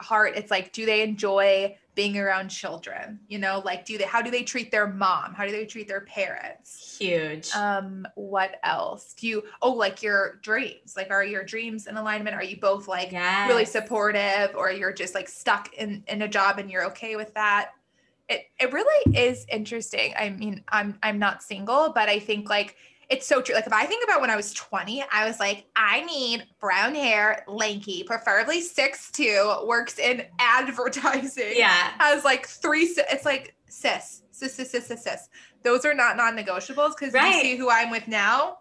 heart, 0.00 0.34
it's 0.36 0.50
like, 0.50 0.72
do 0.72 0.86
they 0.86 1.02
enjoy 1.02 1.76
being 1.94 2.18
around 2.18 2.48
children? 2.48 3.20
You 3.28 3.38
know 3.38 3.62
like 3.64 3.84
do 3.84 3.98
they 3.98 4.04
how 4.04 4.22
do 4.22 4.30
they 4.30 4.42
treat 4.42 4.70
their 4.70 4.86
mom? 4.86 5.34
How 5.34 5.44
do 5.44 5.52
they 5.52 5.66
treat 5.66 5.88
their 5.88 6.02
parents? 6.02 6.98
Huge. 6.98 7.50
um 7.54 8.06
what 8.14 8.56
else? 8.62 9.14
Do 9.14 9.26
you 9.26 9.44
oh 9.60 9.72
like 9.72 10.02
your 10.02 10.38
dreams. 10.42 10.94
Like 10.96 11.10
are 11.10 11.24
your 11.24 11.44
dreams 11.44 11.86
in 11.86 11.96
alignment? 11.96 12.34
Are 12.34 12.44
you 12.44 12.58
both 12.58 12.88
like 12.88 13.12
yes. 13.12 13.48
really 13.48 13.64
supportive 13.64 14.54
or 14.56 14.70
you're 14.70 14.92
just 14.92 15.14
like 15.14 15.28
stuck 15.28 15.72
in 15.74 16.04
in 16.08 16.22
a 16.22 16.28
job 16.28 16.58
and 16.58 16.70
you're 16.70 16.86
okay 16.86 17.16
with 17.16 17.34
that? 17.34 17.72
It 18.28 18.46
it 18.58 18.72
really 18.72 19.18
is 19.18 19.44
interesting. 19.50 20.14
I 20.16 20.30
mean 20.30 20.64
i'm 20.68 20.98
i'm 21.02 21.18
not 21.18 21.42
single 21.42 21.92
but 21.92 22.08
i 22.08 22.18
think 22.18 22.48
like 22.48 22.76
it's 23.12 23.26
so 23.26 23.40
true 23.42 23.54
like 23.54 23.66
if 23.66 23.72
i 23.72 23.84
think 23.84 24.02
about 24.04 24.20
when 24.20 24.30
i 24.30 24.36
was 24.36 24.52
20 24.54 25.04
i 25.12 25.26
was 25.26 25.38
like 25.38 25.66
i 25.76 26.02
need 26.04 26.44
brown 26.60 26.94
hair 26.94 27.44
lanky 27.46 28.02
preferably 28.04 28.60
six 28.60 29.10
two 29.10 29.54
works 29.66 29.98
in 29.98 30.24
advertising 30.38 31.52
Yeah. 31.54 31.92
has 31.98 32.24
like 32.24 32.46
three 32.46 32.84
it's 33.10 33.24
like 33.24 33.54
sis, 33.68 34.22
sis, 34.30 34.54
sis, 34.54 34.70
sis, 34.70 34.86
cis, 34.86 35.02
sis. 35.04 35.28
those 35.62 35.84
are 35.84 35.94
not 35.94 36.16
non-negotiables 36.16 36.94
because 36.98 37.12
Right. 37.12 37.36
you 37.36 37.42
see 37.42 37.56
who 37.56 37.68
i'm 37.70 37.90
with 37.90 38.08
now 38.08 38.58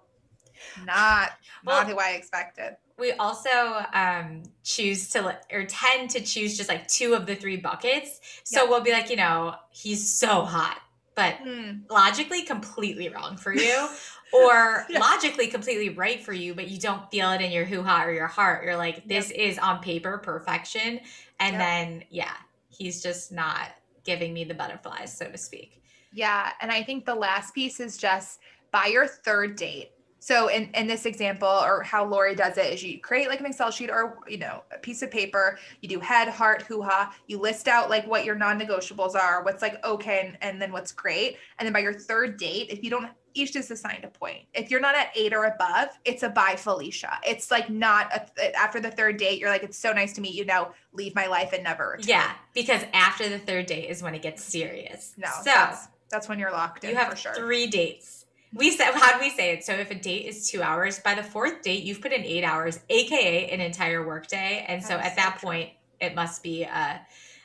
not 0.86 1.31
Well- 1.65 1.81
not 1.84 1.88
who 1.91 1.98
i 1.98 2.12
expected 2.12 2.75
We 3.00 3.13
also 3.13 3.84
um, 3.93 4.43
choose 4.63 5.10
to 5.12 5.36
or 5.51 5.63
tend 5.65 6.12
to 6.12 6.22
choose 6.22 6.55
just 6.55 6.70
like 6.70 6.88
two 6.88 7.15
of 7.15 7.25
the 7.25 7.34
three 7.36 7.58
buckets. 7.58 8.20
So 8.43 8.63
Yeah. 8.63 8.70
we'll 8.70 8.81
be 8.81 8.91
like, 8.91 9.10
you 9.10 9.15
know, 9.15 9.55
he's 9.72 10.03
so 10.24 10.43
hot, 10.46 10.77
but 11.15 11.34
Hmm. 11.41 11.79
logically 11.89 12.43
completely 12.43 13.10
wrong 13.10 13.38
for 13.38 13.53
you, 13.55 13.89
or 14.33 14.85
Yeah. 14.89 15.00
logically 15.00 15.47
completely 15.47 15.89
right 15.89 16.21
for 16.23 16.33
you, 16.33 16.53
but 16.55 16.67
you 16.69 16.79
don't 16.79 17.09
feel 17.11 17.31
it 17.31 17.41
in 17.41 17.51
your 17.51 17.65
hoo 17.65 17.83
ha 17.83 18.03
or 18.05 18.11
your 18.11 18.27
heart. 18.27 18.63
You're 18.63 18.77
like, 18.77 19.07
this 19.07 19.31
is 19.31 19.57
on 19.57 19.79
paper 19.81 20.17
perfection. 20.17 21.00
And 21.39 21.53
Yep. 21.53 21.59
then, 21.59 22.03
yeah, 22.09 22.33
he's 22.69 23.01
just 23.01 23.31
not 23.31 23.69
giving 24.03 24.33
me 24.33 24.43
the 24.43 24.53
butterflies, 24.53 25.15
so 25.15 25.29
to 25.29 25.38
speak. 25.38 25.81
Yeah. 26.11 26.51
And 26.61 26.71
I 26.71 26.83
think 26.83 27.05
the 27.05 27.15
last 27.15 27.53
piece 27.53 27.79
is 27.79 27.97
just 27.97 28.39
by 28.71 28.88
your 28.88 29.07
third 29.07 29.55
date. 29.55 29.91
So 30.19 30.50
in, 30.50 30.69
in 30.75 30.85
this 30.85 31.07
example, 31.07 31.47
or 31.47 31.81
how 31.81 32.05
Lori 32.05 32.35
does 32.35 32.55
it 32.57 32.71
is 32.73 32.83
you 32.83 33.00
create 33.01 33.27
like 33.27 33.39
an 33.39 33.47
Excel 33.47 33.71
sheet 33.71 33.89
or, 33.89 34.19
you 34.27 34.38
know, 34.38 34.61
a 34.71 34.77
piece 34.77 35.01
of 35.01 35.09
paper, 35.09 35.57
you 35.81 35.89
do 35.89 36.00
head, 36.00 36.27
heart, 36.29 36.61
hoo-ha, 36.61 37.11
you 37.25 37.39
list 37.39 37.67
out 37.67 37.89
like 37.89 38.05
what 38.05 38.23
your 38.23 38.35
non-negotiables 38.35 39.15
are, 39.15 39.43
what's 39.43 39.63
like 39.63 39.83
okay, 39.83 40.27
and, 40.27 40.38
and 40.41 40.61
then 40.61 40.71
what's 40.71 40.91
great. 40.91 41.38
And 41.57 41.65
then 41.65 41.73
by 41.73 41.79
your 41.79 41.93
third 41.93 42.38
date, 42.38 42.67
if 42.69 42.83
you 42.83 42.91
don't 42.91 43.09
each 43.33 43.55
is 43.55 43.71
assigned 43.71 44.03
a 44.03 44.07
point. 44.07 44.45
If 44.53 44.71
you're 44.71 44.79
not 44.79 44.95
at 44.95 45.07
eight 45.15 45.33
or 45.33 45.45
above, 45.45 45.89
it's 46.05 46.23
a 46.23 46.29
bye 46.29 46.55
Felicia. 46.55 47.19
It's 47.25 47.51
like 47.51 47.69
not 47.69 48.11
a, 48.13 48.57
after 48.57 48.79
the 48.79 48.91
third 48.91 49.17
date, 49.17 49.39
you're 49.39 49.50
like, 49.50 49.63
it's 49.63 49.77
so 49.77 49.93
nice 49.93 50.13
to 50.13 50.21
meet 50.21 50.33
you. 50.33 50.45
Now 50.45 50.73
leave 50.93 51.15
my 51.15 51.27
life 51.27 51.53
and 51.53 51.63
never 51.63 51.89
return. 51.97 52.07
Yeah, 52.07 52.31
because 52.53 52.83
after 52.93 53.29
the 53.29 53.39
third 53.39 53.65
date 53.65 53.89
is 53.89 54.01
when 54.03 54.15
it 54.15 54.21
gets 54.21 54.43
serious. 54.43 55.13
No, 55.17 55.27
so 55.27 55.43
that's, 55.45 55.88
that's 56.09 56.29
when 56.29 56.39
you're 56.39 56.51
locked 56.51 56.83
in 56.83 56.91
you 56.91 56.95
have 56.95 57.11
for 57.11 57.17
sure. 57.17 57.33
three 57.33 57.67
dates. 57.67 58.25
We 58.53 58.71
said, 58.71 58.91
how 58.93 59.13
do 59.13 59.19
we 59.21 59.29
say 59.29 59.51
it? 59.53 59.63
So 59.63 59.73
if 59.73 59.91
a 59.91 59.95
date 59.95 60.25
is 60.25 60.50
two 60.50 60.61
hours, 60.61 61.00
by 61.00 61.15
the 61.15 61.23
fourth 61.23 61.61
date, 61.61 61.83
you've 61.83 62.01
put 62.01 62.11
in 62.11 62.25
eight 62.25 62.43
hours, 62.43 62.79
aka 62.89 63.50
an 63.50 63.61
entire 63.61 64.05
workday. 64.05 64.65
And 64.67 64.83
so 64.83 64.95
at 64.95 65.11
so 65.11 65.15
that 65.15 65.38
true. 65.39 65.47
point, 65.47 65.69
it 66.01 66.15
must 66.15 66.43
be 66.43 66.65
uh 66.65 66.97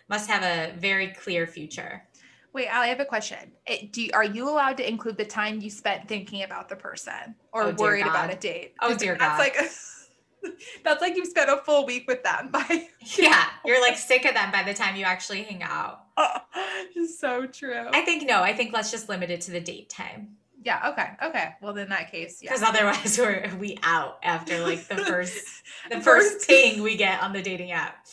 must 0.09 0.29
have 0.29 0.43
a 0.43 0.77
very 0.79 1.09
clear 1.09 1.47
future. 1.47 2.03
Wait, 2.57 2.69
Allie, 2.69 2.87
I 2.87 2.89
have 2.89 3.01
a 3.01 3.05
question. 3.05 3.39
It, 3.67 3.93
do 3.93 4.01
you, 4.03 4.11
are 4.15 4.25
you 4.25 4.49
allowed 4.49 4.79
to 4.79 4.89
include 4.89 5.19
the 5.19 5.27
time 5.27 5.61
you 5.61 5.69
spent 5.69 6.09
thinking 6.09 6.43
about 6.43 6.71
the 6.71 6.77
person 6.77 7.35
or 7.53 7.65
Oh, 7.65 7.71
worried 7.73 8.07
about 8.07 8.33
a 8.33 8.37
date? 8.37 8.73
Oh, 8.81 8.97
dear 8.97 9.15
that's 9.19 9.37
God. 9.37 9.39
like 9.39 10.55
that's 10.85 11.03
like 11.03 11.17
you've 11.17 11.27
spent 11.27 11.51
a 11.51 11.59
full 11.59 11.85
week 11.85 12.05
with 12.09 12.23
them 12.25 12.49
by 12.51 12.89
Yeah, 13.19 13.45
you're 13.65 13.83
like 13.83 13.99
sick 13.99 14.25
of 14.25 14.33
them 14.33 14.51
by 14.53 14.63
the 14.63 14.73
time 14.73 14.97
you 14.97 15.05
actually 15.05 15.43
hang 15.43 15.63
out. 15.63 16.01
It's 16.95 17.21
so 17.21 17.47
true. 17.47 17.89
I 17.93 18.01
think 18.03 18.27
no, 18.27 18.43
I 18.43 18.55
think 18.55 18.73
let's 18.73 18.91
just 18.91 19.09
limit 19.11 19.31
it 19.31 19.43
to 19.43 19.51
the 19.51 19.61
date 19.61 19.91
time. 19.91 20.37
yeah, 20.65 20.89
okay. 20.93 21.11
Okay. 21.23 21.51
Well, 21.61 21.77
in 21.77 21.91
that 21.91 22.11
case, 22.11 22.41
yeah. 22.43 22.53
Because 22.53 22.63
otherwise 22.63 23.19
we're 23.19 23.53
we 23.61 23.79
out 23.83 24.19
after 24.23 24.61
like 24.61 24.89
the 24.89 24.97
first 24.97 25.45
the 25.91 26.01
First- 26.01 26.05
first 26.39 26.49
ping 26.49 26.83
we 26.83 26.97
get 26.97 27.23
on 27.23 27.35
the 27.35 27.43
dating 27.43 27.73
app. 27.73 28.07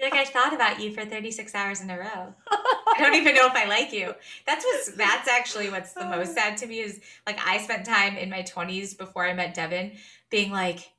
You're 0.00 0.10
like 0.10 0.18
I 0.18 0.30
thought 0.30 0.54
about 0.54 0.80
you 0.80 0.92
for 0.92 1.04
36 1.04 1.54
hours 1.54 1.82
in 1.82 1.90
a 1.90 1.98
row. 1.98 2.34
I 2.50 2.96
don't 2.98 3.14
even 3.14 3.34
know 3.34 3.46
if 3.46 3.54
I 3.54 3.66
like 3.66 3.92
you. 3.92 4.14
That's 4.46 4.64
what's 4.64 4.92
that's 4.92 5.28
actually 5.28 5.68
what's 5.68 5.92
the 5.92 6.06
most 6.06 6.34
sad 6.34 6.56
to 6.58 6.66
me 6.66 6.80
is 6.80 7.00
like 7.26 7.38
I 7.46 7.58
spent 7.58 7.84
time 7.84 8.16
in 8.16 8.30
my 8.30 8.42
20s 8.42 8.96
before 8.96 9.26
I 9.26 9.34
met 9.34 9.52
Devin 9.52 9.92
being 10.30 10.52
like, 10.52 10.90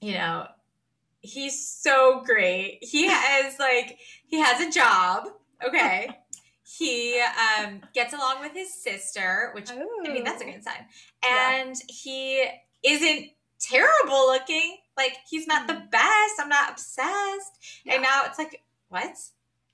you 0.00 0.14
know, 0.14 0.46
he's 1.20 1.68
so 1.68 2.22
great. 2.24 2.78
He 2.82 3.06
has 3.08 3.58
like 3.60 3.98
he 4.26 4.40
has 4.40 4.60
a 4.60 4.70
job. 4.70 5.28
Okay. 5.64 6.08
He 6.68 7.18
um 7.20 7.80
gets 7.94 8.12
along 8.12 8.40
with 8.40 8.52
his 8.52 8.74
sister, 8.74 9.50
which 9.54 9.70
I 9.70 9.76
mean 10.12 10.24
that's 10.24 10.42
a 10.42 10.44
good 10.44 10.64
sign. 10.64 10.84
Yeah. 11.24 11.52
And 11.62 11.76
he 11.88 12.44
isn't 12.82 13.30
terrible 13.60 14.26
looking. 14.26 14.78
Like 14.96 15.18
he's 15.28 15.46
not 15.46 15.66
the 15.66 15.74
hmm. 15.74 15.86
best. 15.90 16.34
I'm 16.40 16.48
not 16.48 16.70
obsessed. 16.72 17.82
Yeah. 17.84 17.94
And 17.94 18.02
now 18.02 18.22
it's 18.26 18.38
like, 18.38 18.62
what? 18.88 19.16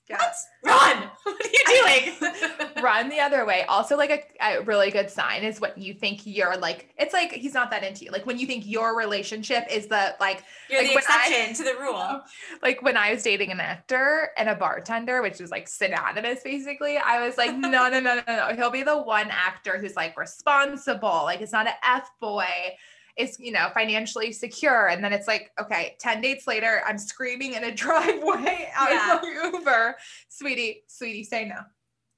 Yeah. 0.08 0.18
What? 0.18 0.34
Run! 0.64 1.10
What 1.22 1.46
are 1.46 1.48
you 1.48 2.10
doing? 2.20 2.32
Run 2.82 3.08
the 3.08 3.20
other 3.20 3.46
way. 3.46 3.62
Also, 3.68 3.96
like 3.96 4.10
a, 4.40 4.58
a 4.58 4.62
really 4.62 4.90
good 4.90 5.08
sign 5.10 5.42
is 5.44 5.60
what 5.60 5.78
you 5.78 5.94
think 5.94 6.22
you're 6.24 6.56
like. 6.56 6.90
It's 6.98 7.12
like 7.14 7.32
he's 7.32 7.54
not 7.54 7.70
that 7.70 7.84
into 7.84 8.04
you. 8.04 8.10
Like 8.10 8.26
when 8.26 8.38
you 8.38 8.46
think 8.46 8.66
your 8.66 8.96
relationship 8.96 9.64
is 9.70 9.86
the 9.86 10.16
like 10.18 10.42
You're 10.68 10.82
Like 10.82 10.90
the 10.90 10.94
when 10.96 11.04
I- 11.08 11.26
exception 11.28 11.54
to 11.54 11.72
the 11.72 11.80
rule. 11.80 12.20
like 12.62 12.82
when 12.82 12.96
I 12.96 13.12
was 13.12 13.22
dating 13.22 13.52
an 13.52 13.60
actor 13.60 14.30
and 14.36 14.48
a 14.48 14.54
bartender, 14.54 15.22
which 15.22 15.40
is 15.40 15.50
like 15.50 15.68
synonymous 15.68 16.42
basically, 16.42 16.98
I 16.98 17.24
was 17.24 17.38
like, 17.38 17.54
no, 17.54 17.68
no, 17.68 17.88
no, 17.88 18.00
no, 18.00 18.22
no. 18.26 18.54
He'll 18.56 18.70
be 18.70 18.82
the 18.82 19.00
one 19.00 19.28
actor 19.30 19.78
who's 19.78 19.94
like 19.94 20.16
responsible, 20.18 21.22
like 21.24 21.40
it's 21.40 21.52
not 21.52 21.66
an 21.68 21.74
F 21.84 22.10
boy, 22.20 22.44
is 23.16 23.38
you 23.38 23.52
know, 23.52 23.68
financially 23.74 24.32
secure. 24.32 24.86
And 24.88 25.02
then 25.04 25.12
it's 25.12 25.26
like, 25.28 25.50
okay, 25.60 25.96
10 26.00 26.20
dates 26.20 26.46
later, 26.46 26.82
I'm 26.86 26.98
screaming 26.98 27.54
in 27.54 27.64
a 27.64 27.74
driveway 27.74 28.70
out 28.74 28.90
Yeah. 28.90 29.16
of 29.16 29.22
my 29.22 29.50
Uber. 29.58 29.96
Sweetie, 30.28 30.82
sweetie, 30.86 31.24
say 31.24 31.46
no. 31.46 31.56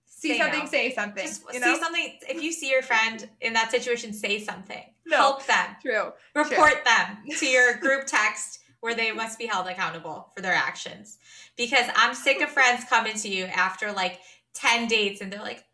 See 0.06 0.28
Say 0.32 0.38
something, 0.38 0.60
no. 0.60 0.66
say 0.66 0.94
something. 0.94 1.26
Just 1.26 1.42
you 1.52 1.60
see 1.60 1.76
something. 1.78 2.18
If 2.28 2.42
you 2.42 2.52
see 2.52 2.70
your 2.70 2.82
friend 2.82 3.28
in 3.40 3.52
that 3.54 3.70
situation, 3.70 4.12
say 4.12 4.38
something. 4.40 4.82
No. 5.06 5.16
Help 5.16 5.46
them. 5.46 5.76
True. 5.82 6.12
Report 6.34 6.82
them 6.84 7.18
to 7.38 7.46
your 7.46 7.74
group 7.78 8.06
text 8.06 8.60
where 8.80 8.94
they 8.94 9.12
must 9.12 9.38
be 9.38 9.46
held 9.46 9.66
accountable 9.66 10.30
for 10.34 10.40
their 10.42 10.54
actions. 10.54 11.18
Because 11.56 11.86
I'm 11.96 12.14
sick 12.14 12.40
of 12.40 12.48
friends 12.50 12.84
coming 12.88 13.14
to 13.16 13.28
you 13.28 13.44
after 13.46 13.92
like 13.92 14.20
10 14.54 14.86
dates 14.88 15.20
and 15.20 15.32
they're 15.32 15.40
like, 15.42 15.64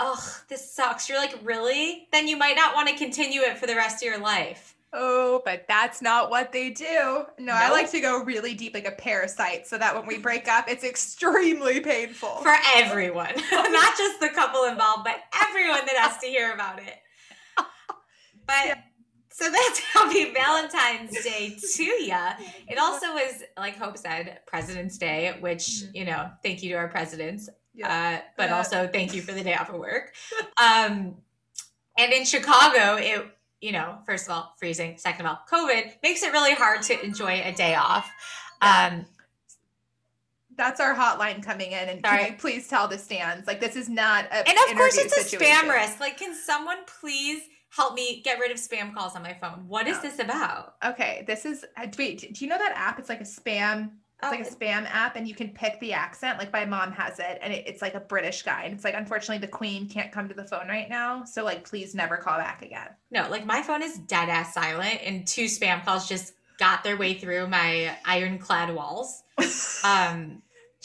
oh, 0.00 0.36
this 0.48 0.70
sucks. 0.72 1.08
You're 1.08 1.18
like, 1.18 1.38
really? 1.42 2.08
Then 2.12 2.28
you 2.28 2.36
might 2.36 2.56
not 2.56 2.74
want 2.74 2.88
to 2.88 2.96
continue 2.96 3.40
it 3.42 3.58
for 3.58 3.66
the 3.66 3.74
rest 3.76 4.02
of 4.02 4.08
your 4.08 4.18
life. 4.18 4.74
Oh, 4.92 5.42
but 5.44 5.64
that's 5.68 6.00
not 6.00 6.30
what 6.30 6.52
they 6.52 6.70
do. 6.70 7.24
No, 7.38 7.52
I 7.52 7.70
like 7.70 7.90
to 7.90 8.00
go 8.00 8.22
really 8.22 8.54
deep 8.54 8.72
like 8.72 8.86
a 8.86 8.92
parasite 8.92 9.66
so 9.66 9.76
that 9.76 9.94
when 9.94 10.06
we 10.06 10.16
break 10.16 10.48
up, 10.48 10.66
it's 10.68 10.84
extremely 10.84 11.80
painful. 11.80 12.28
For 12.42 12.54
everyone, 12.74 13.32
not 13.52 13.98
just 13.98 14.20
the 14.20 14.28
couple 14.30 14.64
involved, 14.64 15.04
but 15.04 15.16
everyone 15.48 15.84
that 15.86 15.96
has 15.96 16.18
to 16.18 16.26
hear 16.26 16.52
about 16.52 16.78
it. 16.78 16.94
But 18.46 18.66
Yeah. 18.66 18.74
so 19.32 19.50
that's 19.50 19.78
happy 19.92 20.32
Valentine's 20.32 21.22
Day 21.24 21.56
to 21.74 21.84
ya. 21.84 22.34
It 22.68 22.78
also 22.78 23.12
was, 23.12 23.42
like 23.58 23.76
Hope 23.76 23.98
said, 23.98 24.38
President's 24.46 24.96
Day, 24.98 25.36
which, 25.40 25.62
Mhm. 25.66 25.90
you 25.94 26.04
know, 26.04 26.30
thank 26.44 26.62
you 26.62 26.70
to 26.70 26.76
our 26.76 26.88
presidents. 26.88 27.48
Yeah. 27.76 28.20
Uh, 28.22 28.28
but 28.36 28.50
Uh, 28.50 28.56
also 28.56 28.88
thank 28.88 29.14
you 29.14 29.22
for 29.22 29.32
the 29.32 29.42
day 29.44 29.54
off 29.54 29.68
of 29.68 29.76
work. 29.76 30.12
Um, 30.62 31.16
and 31.98 32.12
in 32.12 32.24
Chicago, 32.24 32.96
it, 32.96 33.26
you 33.60 33.72
know, 33.72 33.98
first 34.06 34.26
of 34.26 34.32
all, 34.32 34.54
freezing. 34.58 34.96
Second 34.98 35.26
of 35.26 35.32
all, 35.32 35.42
COVID 35.50 35.92
makes 36.02 36.22
it 36.22 36.32
really 36.32 36.54
hard 36.54 36.82
to 36.82 37.04
enjoy 37.04 37.42
a 37.44 37.52
day 37.52 37.74
off. 37.74 38.10
Um, 38.62 39.04
That's 40.56 40.80
our 40.80 40.94
hotline 40.94 41.42
coming 41.42 41.72
in, 41.72 41.88
and 41.90 42.00
Sorry. 42.04 42.18
can 42.24 42.32
you 42.32 42.38
please 42.38 42.66
tell 42.68 42.88
the 42.88 42.96
stands 42.98 43.46
like 43.46 43.60
this 43.60 43.76
is 43.76 43.88
not 43.90 44.24
a 44.26 44.48
and 44.48 44.58
of 44.70 44.76
course, 44.76 44.96
it's 44.96 45.14
a 45.16 45.20
situation. 45.22 45.54
spam 45.54 45.70
risk. 45.74 46.00
Like, 46.00 46.16
can 46.18 46.34
someone 46.34 46.78
please 47.00 47.42
help 47.68 47.92
me 47.94 48.22
get 48.24 48.38
rid 48.38 48.50
of 48.50 48.56
spam 48.56 48.94
calls 48.94 49.14
on 49.14 49.22
my 49.22 49.34
phone? 49.34 49.64
What 49.68 49.86
is 49.86 49.96
No. 49.96 50.02
this 50.02 50.18
about? 50.18 50.76
Okay, 50.82 51.24
this 51.26 51.44
is 51.44 51.64
uh, 51.76 51.86
wait. 51.98 52.32
Do 52.34 52.44
you 52.44 52.48
know 52.50 52.56
that 52.56 52.72
app? 52.74 52.98
It's 52.98 53.10
like 53.10 53.20
a 53.20 53.24
spam. 53.24 53.90
It's 54.22 54.30
like 54.30 54.40
a 54.40 54.48
Oh. 54.48 54.54
spam 54.54 54.86
app, 54.90 55.16
and 55.16 55.28
you 55.28 55.34
can 55.34 55.50
pick 55.50 55.78
the 55.80 55.92
accent. 55.92 56.38
Like 56.38 56.52
my 56.52 56.64
mom 56.64 56.90
has 56.92 57.18
it, 57.18 57.38
and 57.42 57.52
it, 57.52 57.66
it's 57.66 57.82
like 57.82 57.94
a 57.94 58.00
British 58.00 58.42
guy. 58.42 58.64
And 58.64 58.72
it's 58.74 58.82
like, 58.84 58.94
unfortunately, 58.94 59.38
the 59.44 59.52
Queen 59.52 59.88
can't 59.88 60.10
come 60.10 60.26
to 60.28 60.34
the 60.34 60.44
phone 60.44 60.68
right 60.68 60.88
now, 60.88 61.24
so 61.24 61.44
like, 61.44 61.68
please 61.68 61.94
never 61.94 62.16
call 62.16 62.38
back 62.38 62.62
again. 62.62 62.88
No, 63.10 63.28
like 63.28 63.44
my 63.44 63.62
phone 63.62 63.82
is 63.82 63.98
dead 63.98 64.28
ass 64.30 64.54
silent, 64.54 65.00
and 65.04 65.26
two 65.26 65.44
spam 65.46 65.84
calls 65.84 66.08
just 66.08 66.32
got 66.58 66.82
their 66.82 66.96
way 66.96 67.12
through 67.14 67.46
my 67.48 67.94
ironclad 68.04 68.74
walls. 68.74 69.22
Um, 69.84 70.42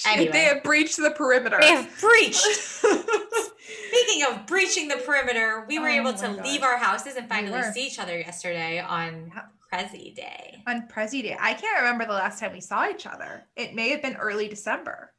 Anyway. 0.07 0.31
They 0.31 0.45
have 0.45 0.63
breached 0.63 0.97
the 0.97 1.11
perimeter. 1.11 1.57
they 1.61 1.67
have 1.67 1.87
breached. 1.99 2.39
Speaking 2.41 4.23
of 4.29 4.45
breaching 4.47 4.87
the 4.87 4.95
perimeter, 4.97 5.65
we 5.67 5.77
were 5.79 5.89
Oh 5.89 5.91
able 5.91 6.13
to 6.13 6.27
God. 6.27 6.43
leave 6.43 6.63
our 6.63 6.77
houses 6.77 7.15
and 7.17 7.29
finally 7.29 7.59
were. 7.59 7.71
see 7.71 7.85
each 7.87 7.99
other 7.99 8.17
yesterday 8.17 8.79
on. 8.79 9.31
Prezi 9.71 10.15
Day. 10.15 10.63
on 10.67 10.87
Prezi 10.87 11.23
Day. 11.23 11.37
I 11.39 11.53
can't 11.53 11.79
remember 11.79 12.05
the 12.05 12.13
last 12.13 12.39
time 12.39 12.53
we 12.53 12.61
saw 12.61 12.89
each 12.89 13.05
other. 13.05 13.43
It 13.55 13.73
may 13.73 13.89
have 13.89 14.01
been 14.01 14.15
early 14.17 14.47
December. 14.47 15.13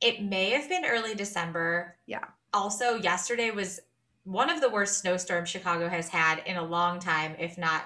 It 0.00 0.22
may 0.22 0.50
have 0.50 0.68
been 0.68 0.84
early 0.86 1.14
December. 1.14 1.96
Yeah. 2.06 2.24
Also, 2.52 2.94
yesterday 2.96 3.50
was 3.50 3.80
one 4.24 4.48
of 4.50 4.60
the 4.60 4.70
worst 4.70 4.98
snowstorms 4.98 5.48
Chicago 5.50 5.88
has 5.88 6.08
had 6.08 6.42
in 6.46 6.56
a 6.56 6.64
long 6.64 6.98
time, 6.98 7.36
if 7.38 7.58
not, 7.58 7.82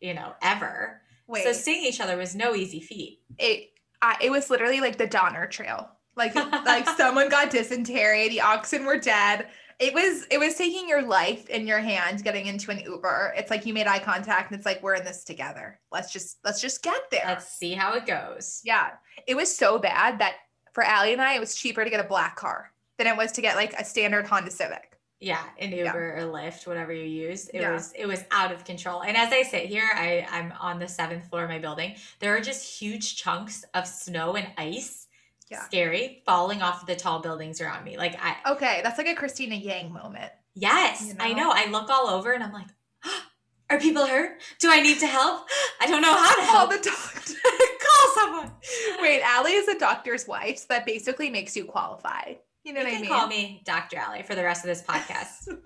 you 0.00 0.14
know, 0.14 0.32
ever. 0.42 1.00
Wait, 1.26 1.44
So 1.44 1.52
seeing 1.52 1.84
each 1.84 2.00
other 2.00 2.16
was 2.16 2.34
no 2.34 2.54
easy 2.54 2.80
feat. 2.80 3.20
it 3.38 3.70
I, 4.00 4.16
it 4.22 4.30
was 4.30 4.48
literally 4.48 4.80
like 4.80 4.96
the 4.96 5.06
Donner 5.06 5.46
Trail. 5.46 5.90
Like 6.16 6.34
like 6.64 6.88
someone 6.88 7.28
got 7.28 7.50
dysentery, 7.50 8.28
the 8.28 8.40
oxen 8.40 8.84
were 8.86 8.98
dead. 8.98 9.48
It 9.78 9.94
was 9.94 10.26
it 10.30 10.38
was 10.38 10.56
taking 10.56 10.88
your 10.88 11.02
life 11.02 11.48
in 11.48 11.66
your 11.66 11.78
hand 11.78 12.24
getting 12.24 12.46
into 12.46 12.70
an 12.72 12.80
Uber. 12.80 13.34
It's 13.36 13.50
like 13.50 13.64
you 13.64 13.72
made 13.72 13.86
eye 13.86 14.00
contact 14.00 14.50
and 14.50 14.58
it's 14.58 14.66
like 14.66 14.82
we're 14.82 14.94
in 14.94 15.04
this 15.04 15.22
together. 15.24 15.78
Let's 15.92 16.12
just 16.12 16.38
let's 16.44 16.60
just 16.60 16.82
get 16.82 17.00
there. 17.10 17.22
Let's 17.26 17.48
see 17.48 17.74
how 17.74 17.92
it 17.94 18.04
goes. 18.06 18.60
yeah. 18.64 18.90
It 19.26 19.36
was 19.36 19.54
so 19.56 19.78
bad 19.78 20.18
that 20.18 20.34
for 20.72 20.82
Allie 20.82 21.12
and 21.12 21.22
I 21.22 21.34
it 21.34 21.40
was 21.40 21.54
cheaper 21.54 21.84
to 21.84 21.90
get 21.90 22.04
a 22.04 22.08
black 22.08 22.34
car 22.36 22.72
than 22.98 23.06
it 23.06 23.16
was 23.16 23.30
to 23.32 23.40
get 23.40 23.56
like 23.56 23.72
a 23.74 23.84
standard 23.84 24.26
Honda 24.26 24.50
Civic. 24.50 24.84
Yeah, 25.20 25.42
an 25.58 25.72
Yeah. 25.72 25.86
Uber 25.86 26.16
or 26.18 26.22
Lyft, 26.22 26.66
whatever 26.66 26.92
you 26.92 27.04
use. 27.04 27.48
It 27.48 27.60
Yeah. 27.60 27.72
was 27.72 27.92
it 27.96 28.06
was 28.06 28.24
out 28.32 28.50
of 28.52 28.64
control. 28.64 29.02
And 29.02 29.16
as 29.16 29.32
I 29.32 29.42
sit 29.42 29.66
here, 29.66 29.88
I, 29.94 30.26
I'm 30.30 30.52
on 30.60 30.78
the 30.80 30.88
seventh 30.88 31.28
floor 31.28 31.44
of 31.44 31.50
my 31.50 31.58
building. 31.58 31.94
There 32.20 32.36
are 32.36 32.40
just 32.40 32.80
huge 32.80 33.16
chunks 33.16 33.64
of 33.74 33.86
snow 33.86 34.34
and 34.36 34.48
ice, 34.56 35.07
Yeah. 35.50 35.64
scary, 35.64 36.22
falling 36.26 36.60
off 36.62 36.86
the 36.86 36.94
tall 36.96 37.20
buildings 37.20 37.60
around 37.60 37.84
me. 37.84 37.96
Like 37.96 38.16
I 38.22 38.36
Okay, 38.52 38.80
that's 38.82 38.98
like 38.98 39.06
a 39.08 39.14
Cristina 39.14 39.54
Yang 39.54 39.92
moment. 39.92 40.30
yes, 40.54 41.06
You 41.06 41.14
I 41.18 41.32
know? 41.32 41.44
know. 41.44 41.52
I 41.54 41.66
look 41.70 41.88
all 41.90 42.08
over 42.08 42.32
and 42.32 42.42
I'm 42.44 42.52
like, 42.52 42.66
are 43.70 43.78
people 43.80 44.06
hurt? 44.06 44.40
Do 44.60 44.70
I 44.70 44.80
need 44.80 44.98
to 45.00 45.06
help? 45.06 45.46
I 45.80 45.86
don't 45.86 46.02
know 46.02 46.14
how 46.14 46.34
to 46.34 46.42
Call 46.42 46.68
help. 46.68 46.70
the 46.70 46.76
doctor. 46.90 47.34
Call 47.80 48.14
someone. 48.14 48.52
Wait, 49.00 49.22
Allie 49.22 49.52
is 49.52 49.68
a 49.68 49.78
doctor's 49.78 50.26
wife, 50.28 50.58
so 50.58 50.66
that 50.70 50.84
basically 50.86 51.30
makes 51.30 51.56
you 51.56 51.64
qualified. 51.64 52.38
You 52.64 52.72
know 52.74 52.80
You 52.80 52.86
what 52.86 52.92
I 52.92 52.96
can 52.96 53.00
mean? 53.02 53.10
call 53.10 53.26
me 53.28 53.62
Dr. 53.64 53.96
Allie 53.98 54.22
for 54.22 54.34
the 54.34 54.42
rest 54.44 54.64
of 54.64 54.68
this 54.68 54.82
podcast. 54.88 55.48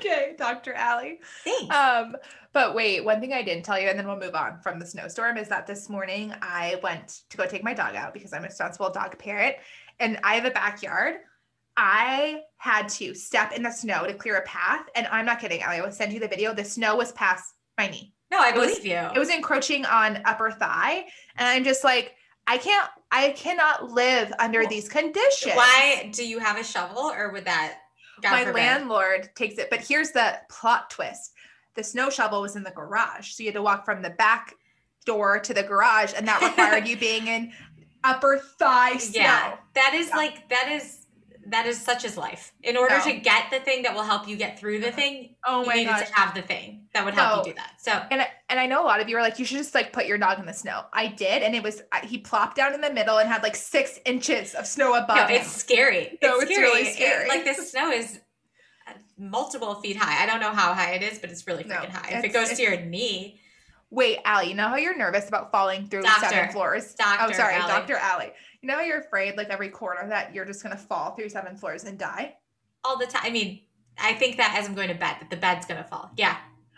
okay, 0.00 0.34
Dr. 0.38 0.72
Allie. 0.74 1.20
Thanks. 1.44 1.74
Um, 1.74 2.16
but 2.52 2.74
wait, 2.74 3.04
one 3.04 3.20
thing 3.20 3.32
I 3.32 3.42
didn't 3.42 3.64
tell 3.64 3.78
you, 3.78 3.88
and 3.88 3.98
then 3.98 4.06
we'll 4.06 4.18
move 4.18 4.34
on 4.34 4.60
from 4.60 4.78
the 4.78 4.86
snowstorm, 4.86 5.36
is 5.36 5.48
that 5.48 5.66
this 5.66 5.88
morning 5.88 6.34
I 6.42 6.78
went 6.82 7.22
to 7.30 7.36
go 7.36 7.46
take 7.46 7.62
my 7.62 7.74
dog 7.74 7.94
out 7.94 8.12
because 8.12 8.32
I'm 8.32 8.42
a 8.42 8.48
responsible 8.48 8.90
dog 8.90 9.18
parent, 9.18 9.56
and 10.00 10.18
I 10.24 10.34
have 10.34 10.44
a 10.44 10.50
backyard. 10.50 11.16
I 11.76 12.40
had 12.56 12.88
to 12.90 13.14
step 13.14 13.52
in 13.52 13.62
the 13.62 13.70
snow 13.70 14.06
to 14.06 14.14
clear 14.14 14.36
a 14.36 14.42
path, 14.42 14.86
and 14.94 15.06
I'm 15.06 15.24
not 15.24 15.40
kidding, 15.40 15.62
Allie. 15.62 15.78
I 15.78 15.82
will 15.82 15.92
send 15.92 16.12
you 16.12 16.20
the 16.20 16.28
video. 16.28 16.52
The 16.52 16.64
snow 16.64 16.96
was 16.96 17.12
past 17.12 17.54
my 17.78 17.86
knee. 17.88 18.12
no, 18.30 18.38
I 18.40 18.50
was- 18.52 18.70
believe 18.78 18.86
you. 18.86 19.10
It 19.14 19.18
was 19.18 19.30
encroaching 19.30 19.84
on 19.86 20.20
upper 20.24 20.50
thigh, 20.50 21.06
and 21.36 21.48
I'm 21.48 21.64
just 21.64 21.84
like, 21.84 22.14
I 22.46 22.58
can't, 22.58 22.90
I 23.12 23.30
cannot 23.30 23.92
live 23.92 24.32
under 24.40 24.60
Well, 24.60 24.68
these 24.68 24.88
conditions. 24.88 25.54
Why 25.54 26.10
do 26.12 26.26
you 26.26 26.40
have 26.40 26.58
a 26.58 26.64
shovel 26.64 27.02
or 27.02 27.30
would 27.32 27.44
that 27.44 27.78
God 28.22 28.30
my 28.32 28.44
forbid. 28.44 28.54
landlord 28.54 29.30
takes 29.34 29.56
it. 29.58 29.68
But 29.70 29.80
here's 29.80 30.10
the 30.12 30.38
plot 30.50 30.90
twist: 30.90 31.32
the 31.74 31.84
snow 31.84 32.10
shovel 32.10 32.42
was 32.42 32.56
in 32.56 32.62
the 32.62 32.70
garage, 32.70 33.32
so 33.32 33.42
you 33.42 33.48
had 33.48 33.54
to 33.54 33.62
walk 33.62 33.84
from 33.84 34.02
the 34.02 34.10
back 34.10 34.54
door 35.06 35.38
to 35.40 35.54
the 35.54 35.62
garage, 35.62 36.12
and 36.16 36.26
that 36.28 36.42
required 36.42 36.86
you 36.88 36.96
being 36.96 37.26
in 37.26 37.52
upper 38.04 38.38
thigh 38.58 38.96
snow. 38.98 39.20
Yeah, 39.22 39.56
that 39.74 39.94
is 39.94 40.08
Yeah. 40.08 40.16
like 40.16 40.48
that 40.50 40.68
is 40.70 41.06
that 41.50 41.66
is 41.66 41.80
such 41.80 42.04
as 42.04 42.16
life. 42.16 42.52
In 42.62 42.76
order 42.76 42.96
No. 42.98 43.04
to 43.04 43.12
get 43.14 43.50
the 43.50 43.60
thing 43.60 43.82
that 43.82 43.94
will 43.94 44.02
help 44.02 44.26
you 44.28 44.36
get 44.36 44.58
through 44.58 44.78
the 44.80 44.88
Uh-huh. 44.88 44.96
thing, 44.96 45.34
Oh 45.46 45.60
you 45.62 45.66
my 45.66 45.74
needed 45.74 45.90
gosh! 45.90 46.08
to 46.08 46.14
have 46.14 46.34
the 46.34 46.42
thing 46.42 46.86
that 46.94 47.04
would 47.04 47.14
help 47.14 47.30
No. 47.30 47.38
you 47.38 47.52
do 47.52 47.56
that. 47.56 47.72
So 47.78 47.92
And 48.10 48.22
I, 48.22 48.28
and 48.48 48.58
I 48.60 48.66
know 48.66 48.82
a 48.82 48.86
lot 48.86 49.00
of 49.00 49.08
you 49.08 49.16
are 49.16 49.22
like, 49.22 49.38
you 49.38 49.44
should 49.44 49.58
just 49.58 49.74
like 49.74 49.92
put 49.92 50.06
your 50.06 50.18
dog 50.18 50.38
in 50.38 50.46
the 50.46 50.52
snow. 50.52 50.84
I 50.92 51.06
did, 51.08 51.42
and 51.42 51.54
it 51.54 51.62
was 51.62 51.82
he 52.04 52.18
plopped 52.18 52.56
down 52.56 52.74
in 52.74 52.80
the 52.80 52.92
middle 52.92 53.18
and 53.18 53.28
had 53.28 53.42
like 53.42 53.56
six 53.56 53.98
inches 54.04 54.54
of 54.54 54.66
snow 54.66 54.94
above 54.94 55.16
no, 55.16 55.24
him. 55.26 55.40
it's 55.40 55.50
scary. 55.50 56.18
No, 56.22 56.34
it's 56.40 56.44
it's 56.44 56.52
scary. 56.52 56.66
really 56.68 56.82
It- 56.88 56.94
scary. 56.94 57.28
like 57.28 57.44
this 57.44 57.70
snow 57.70 57.90
is 57.90 58.20
uh, 58.88 58.92
multiple 59.18 59.74
feet 59.76 59.96
high. 59.96 60.22
I 60.22 60.26
don't 60.26 60.40
know 60.40 60.52
how 60.52 60.72
high 60.74 60.92
it 60.92 61.02
is, 61.02 61.18
but 61.18 61.30
it's 61.30 61.46
really 61.46 61.64
freaking 61.64 61.90
high. 61.90 62.10
If 62.18 62.24
it 62.24 62.32
goes 62.32 62.50
to 62.50 62.62
your 62.62 62.80
knee, 62.80 63.40
Wait, 63.92 64.18
Allie, 64.24 64.50
you 64.50 64.54
know 64.54 64.68
how 64.68 64.76
you're 64.76 64.96
nervous 64.96 65.26
about 65.26 65.50
falling 65.50 65.88
through 65.88 66.02
Doctor. 66.02 66.28
seven 66.28 66.52
floors? 66.52 66.94
Doctor, 66.94 67.26
oh, 67.28 67.32
sorry, 67.32 67.54
Allie. 67.56 67.72
Dr. 67.72 67.96
Allie. 67.96 68.30
You 68.62 68.68
know 68.68 68.74
how 68.76 68.82
you're 68.82 69.00
afraid, 69.00 69.36
like 69.36 69.48
every 69.48 69.68
corner, 69.68 70.06
that 70.08 70.34
you're 70.34 70.44
just 70.44 70.62
gonna 70.62 70.76
fall 70.76 71.12
through 71.12 71.30
seven 71.30 71.56
floors 71.56 71.84
and 71.84 71.98
die? 71.98 72.36
all 72.84 72.98
the 72.98 73.06
time. 73.06 73.22
I 73.24 73.30
mean, 73.30 73.60
I 73.98 74.14
think 74.14 74.36
that 74.38 74.54
as 74.58 74.66
I'm 74.66 74.74
going 74.74 74.88
to 74.88 74.94
bed, 74.94 75.16
that 75.20 75.30
the 75.30 75.36
bed's 75.36 75.66
gonna 75.66 75.84
fall. 75.84 76.10
Yeah. 76.16 76.36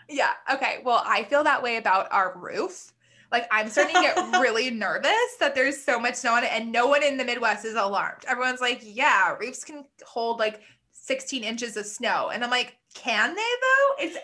Yeah. 0.09 0.31
Okay. 0.53 0.79
Well, 0.83 1.01
I 1.05 1.23
feel 1.23 1.43
that 1.43 1.63
way 1.63 1.77
about 1.77 2.11
our 2.11 2.37
roof. 2.37 2.91
Like 3.31 3.47
I'm 3.51 3.69
starting 3.69 3.95
to 3.95 4.01
get 4.01 4.17
really 4.41 4.69
nervous 4.69 5.37
that 5.39 5.55
there's 5.55 5.81
so 5.81 5.99
much 5.99 6.15
snow 6.15 6.33
on 6.33 6.43
it, 6.43 6.51
and 6.51 6.71
no 6.71 6.87
one 6.87 7.03
in 7.03 7.17
the 7.17 7.25
Midwest 7.25 7.65
is 7.65 7.75
alarmed. 7.75 8.25
Everyone's 8.27 8.61
like, 8.61 8.81
"Yeah, 8.83 9.35
roofs 9.39 9.63
can 9.63 9.85
hold 10.05 10.37
like 10.39 10.61
16 10.91 11.43
inches 11.43 11.75
of 11.75 11.87
snow," 11.87 12.29
and 12.31 12.43
I'm 12.43 12.51
like, 12.51 12.77
"Can 12.93 13.33
they 13.33 13.41
though? 13.41 14.05
It's 14.05 14.17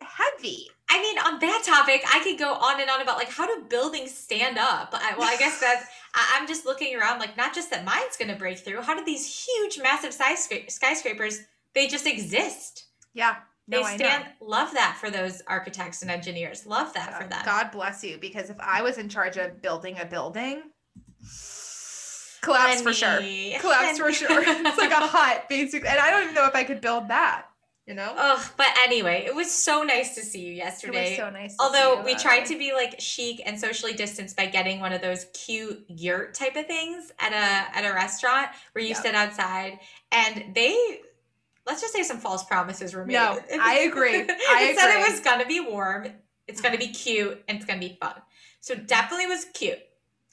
heavy." 0.00 0.66
I 0.90 1.00
mean, 1.00 1.18
on 1.18 1.38
that 1.38 1.62
topic, 1.64 2.02
I 2.12 2.20
could 2.24 2.38
go 2.38 2.52
on 2.52 2.80
and 2.80 2.90
on 2.90 3.00
about 3.00 3.18
like 3.18 3.28
how 3.28 3.46
do 3.46 3.64
buildings 3.68 4.12
stand 4.12 4.58
up. 4.58 4.88
I, 4.92 5.14
well, 5.16 5.28
I 5.28 5.36
guess 5.36 5.60
that's. 5.60 5.86
I, 6.18 6.38
I'm 6.38 6.48
just 6.48 6.66
looking 6.66 6.96
around, 6.96 7.20
like 7.20 7.36
not 7.36 7.54
just 7.54 7.70
that 7.70 7.84
mine's 7.84 8.16
going 8.18 8.30
to 8.30 8.36
break 8.36 8.58
through. 8.58 8.82
How 8.82 8.96
do 8.96 9.04
these 9.04 9.46
huge, 9.46 9.78
massive 9.80 10.12
skyscra- 10.12 10.68
skyscrapers? 10.70 11.40
They 11.74 11.86
just 11.86 12.06
exist. 12.06 12.86
Yeah. 13.14 13.36
No, 13.68 13.82
they 13.84 13.96
stand. 13.96 14.24
Love 14.40 14.72
that 14.72 14.96
for 15.00 15.10
those 15.10 15.42
architects 15.46 16.02
and 16.02 16.10
engineers. 16.10 16.66
Love 16.66 16.92
that 16.94 17.14
for 17.22 17.28
them. 17.28 17.42
God 17.44 17.70
bless 17.70 18.02
you, 18.02 18.18
because 18.18 18.50
if 18.50 18.58
I 18.58 18.82
was 18.82 18.98
in 18.98 19.08
charge 19.08 19.36
of 19.36 19.62
building 19.62 19.98
a 20.00 20.06
building, 20.06 20.62
collapse 22.40 22.80
for 22.82 22.92
sure. 22.92 23.20
Collapse 23.60 23.98
for 23.98 24.12
sure. 24.12 24.42
It's 24.46 24.78
like 24.78 24.90
a 24.90 24.94
hut, 25.06 25.48
basically, 25.48 25.88
and 25.88 25.98
I 25.98 26.10
don't 26.10 26.22
even 26.24 26.34
know 26.34 26.46
if 26.46 26.54
I 26.54 26.64
could 26.64 26.80
build 26.80 27.08
that. 27.08 27.46
You 27.88 27.94
know. 27.94 28.14
Oh, 28.18 28.50
but 28.58 28.66
anyway, 28.84 29.24
it 29.26 29.34
was 29.34 29.50
so 29.50 29.82
nice 29.82 30.14
to 30.16 30.20
see 30.20 30.40
you 30.40 30.52
It 30.52 30.56
yesterday. 30.56 31.08
was 31.12 31.16
so 31.16 31.30
nice. 31.30 31.56
Although 31.58 32.02
we 32.04 32.12
uh, 32.12 32.18
tried 32.18 32.44
to 32.46 32.58
be 32.58 32.74
like 32.74 33.00
chic 33.00 33.40
and 33.46 33.58
socially 33.58 33.94
distanced 33.94 34.36
by 34.36 34.44
getting 34.44 34.80
one 34.80 34.92
of 34.92 35.00
those 35.00 35.24
cute 35.32 35.86
yurt 35.88 36.34
type 36.34 36.54
of 36.56 36.66
things 36.66 37.10
at 37.18 37.32
a 37.32 37.76
at 37.78 37.90
a 37.90 37.94
restaurant 37.94 38.50
where 38.72 38.82
you 38.84 38.90
Yeah. 38.90 39.00
sit 39.00 39.14
outside 39.14 39.78
and 40.12 40.54
they 40.54 41.00
let's 41.66 41.80
just 41.80 41.94
say 41.94 42.02
some 42.02 42.18
false 42.18 42.44
promises 42.44 42.92
were 42.92 43.06
made. 43.06 43.14
No, 43.14 43.38
I 43.58 43.78
agree. 43.78 44.16
I 44.16 44.24
it 44.70 44.78
said 44.78 45.00
it 45.00 45.10
was 45.10 45.20
gonna 45.20 45.46
be 45.46 45.60
warm, 45.60 46.08
it's 46.46 46.60
gonna 46.60 46.76
be 46.76 46.88
cute, 46.88 47.42
and 47.48 47.56
it's 47.56 47.64
gonna 47.64 47.80
be 47.80 47.96
fun. 47.98 48.14
So 48.60 48.74
definitely 48.74 49.28
was 49.28 49.46
cute. 49.54 49.78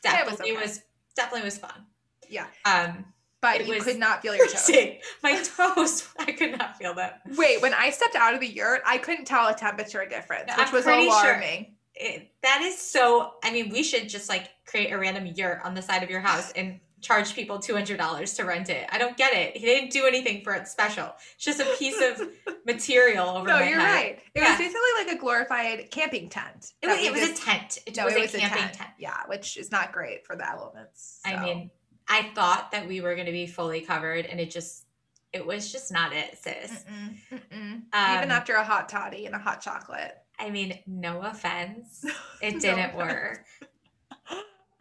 Yeah, 0.04 0.20
it 0.20 0.26
was 0.26 0.32
Definitely 0.40 0.58
okay. 0.58 0.62
was 0.62 0.82
definitely 1.16 1.46
was 1.46 1.58
fun. 1.58 1.86
Yeah. 2.30 2.48
Um 2.66 3.06
but 3.54 3.62
it 3.62 3.68
you 3.68 3.82
could 3.82 3.98
not 4.00 4.22
feel 4.22 4.36
your 4.36 4.48
toes. 4.48 4.70
My 5.24 5.42
toes, 5.42 6.08
I 6.20 6.32
could 6.32 6.58
not 6.58 6.78
feel 6.78 6.94
them. 6.94 7.12
Wait, 7.38 7.62
when 7.62 7.74
I 7.74 7.90
stepped 7.92 8.16
out 8.16 8.34
of 8.34 8.40
the 8.40 8.48
yurt, 8.48 8.82
I 8.86 8.98
couldn't 8.98 9.26
tell 9.26 9.48
a 9.48 9.54
temperature 9.56 10.06
difference, 10.06 10.46
No, 10.48 10.56
which 10.58 10.68
I'm 10.68 10.74
was 10.74 10.84
pretty 10.84 11.04
sure- 11.06 11.12
alarming. 11.12 11.76
it, 11.96 12.30
that 12.44 12.62
is 12.62 12.78
so 12.78 13.32
i 13.44 13.52
mean 13.52 13.70
we 13.70 13.82
should 13.82 14.10
just 14.10 14.28
like 14.28 14.50
create 14.66 14.92
a 14.92 14.98
random 14.98 15.26
yurt 15.28 15.62
on 15.64 15.74
the 15.74 15.82
side 15.82 16.04
of 16.04 16.10
your 16.10 16.20
house 16.20 16.52
and 16.52 16.80
charge 17.02 17.34
people 17.36 17.58
$200 17.60 18.36
to 18.36 18.44
rent 18.44 18.70
it 18.70 18.86
i 18.92 18.98
don't 18.98 19.16
get 19.16 19.32
it 19.34 19.56
he 19.56 19.66
didn't 19.66 19.92
do 19.92 20.06
anything 20.06 20.44
for 20.44 20.54
it 20.54 20.68
special 20.68 21.14
it's 21.36 21.46
just 21.46 21.60
a 21.62 21.66
piece 21.80 22.02
of 22.02 22.28
material 22.66 23.30
over 23.30 23.48
No, 23.48 23.60
you're 23.60 23.80
head 23.80 23.94
right. 23.94 24.20
It 24.34 24.42
Yeah. 24.42 24.50
was 24.50 24.58
basically 24.58 24.94
like 25.06 25.16
a 25.16 25.20
glorified 25.20 25.90
camping 25.92 26.28
tent. 26.30 26.74
it 26.82 26.88
was, 26.88 26.98
it 27.00 27.12
was 27.14 27.22
just- 27.22 27.42
a 27.42 27.46
tent 27.46 27.78
it 27.86 27.96
no, 27.96 28.06
was, 28.06 28.14
it 28.16 28.18
a 28.18 28.22
was 28.24 28.32
camping 28.32 28.58
a 28.58 28.62
tent, 28.62 28.74
tent. 28.74 28.90
Yeah, 29.00 29.18
which 29.28 29.56
is 29.56 29.72
not 29.72 29.92
great 29.94 30.26
for 30.26 30.36
the 30.36 30.46
elements. 30.50 31.22
i 31.26 31.42
mean 31.42 31.70
i 32.08 32.24
thought 32.36 32.72
that 32.72 32.88
we 32.88 33.02
were 33.02 33.16
going 33.16 33.26
to 33.26 33.32
be 33.32 33.48
fully 33.48 33.82
covered 33.82 34.26
and 34.26 34.40
it 34.40 34.52
just 34.52 34.86
it 35.34 35.46
was 35.46 35.72
just 35.72 35.92
not 35.92 36.14
it 36.14 36.38
sis 36.38 36.86
Mm-mm, 36.86 37.40
mm-mm. 37.52 37.82
Um, 37.94 38.18
even 38.18 38.32
after 38.32 38.54
a 38.56 38.64
hot 38.64 38.88
toddy 38.90 39.26
and 39.26 39.36
a 39.36 39.40
hot 39.40 39.62
chocolate. 39.62 40.16
i 40.40 40.50
mean 40.50 40.80
no 40.88 41.22
offense 41.22 42.06
it 42.42 42.60
didn't 42.62 42.92
offense. 42.92 42.96
work 42.96 43.46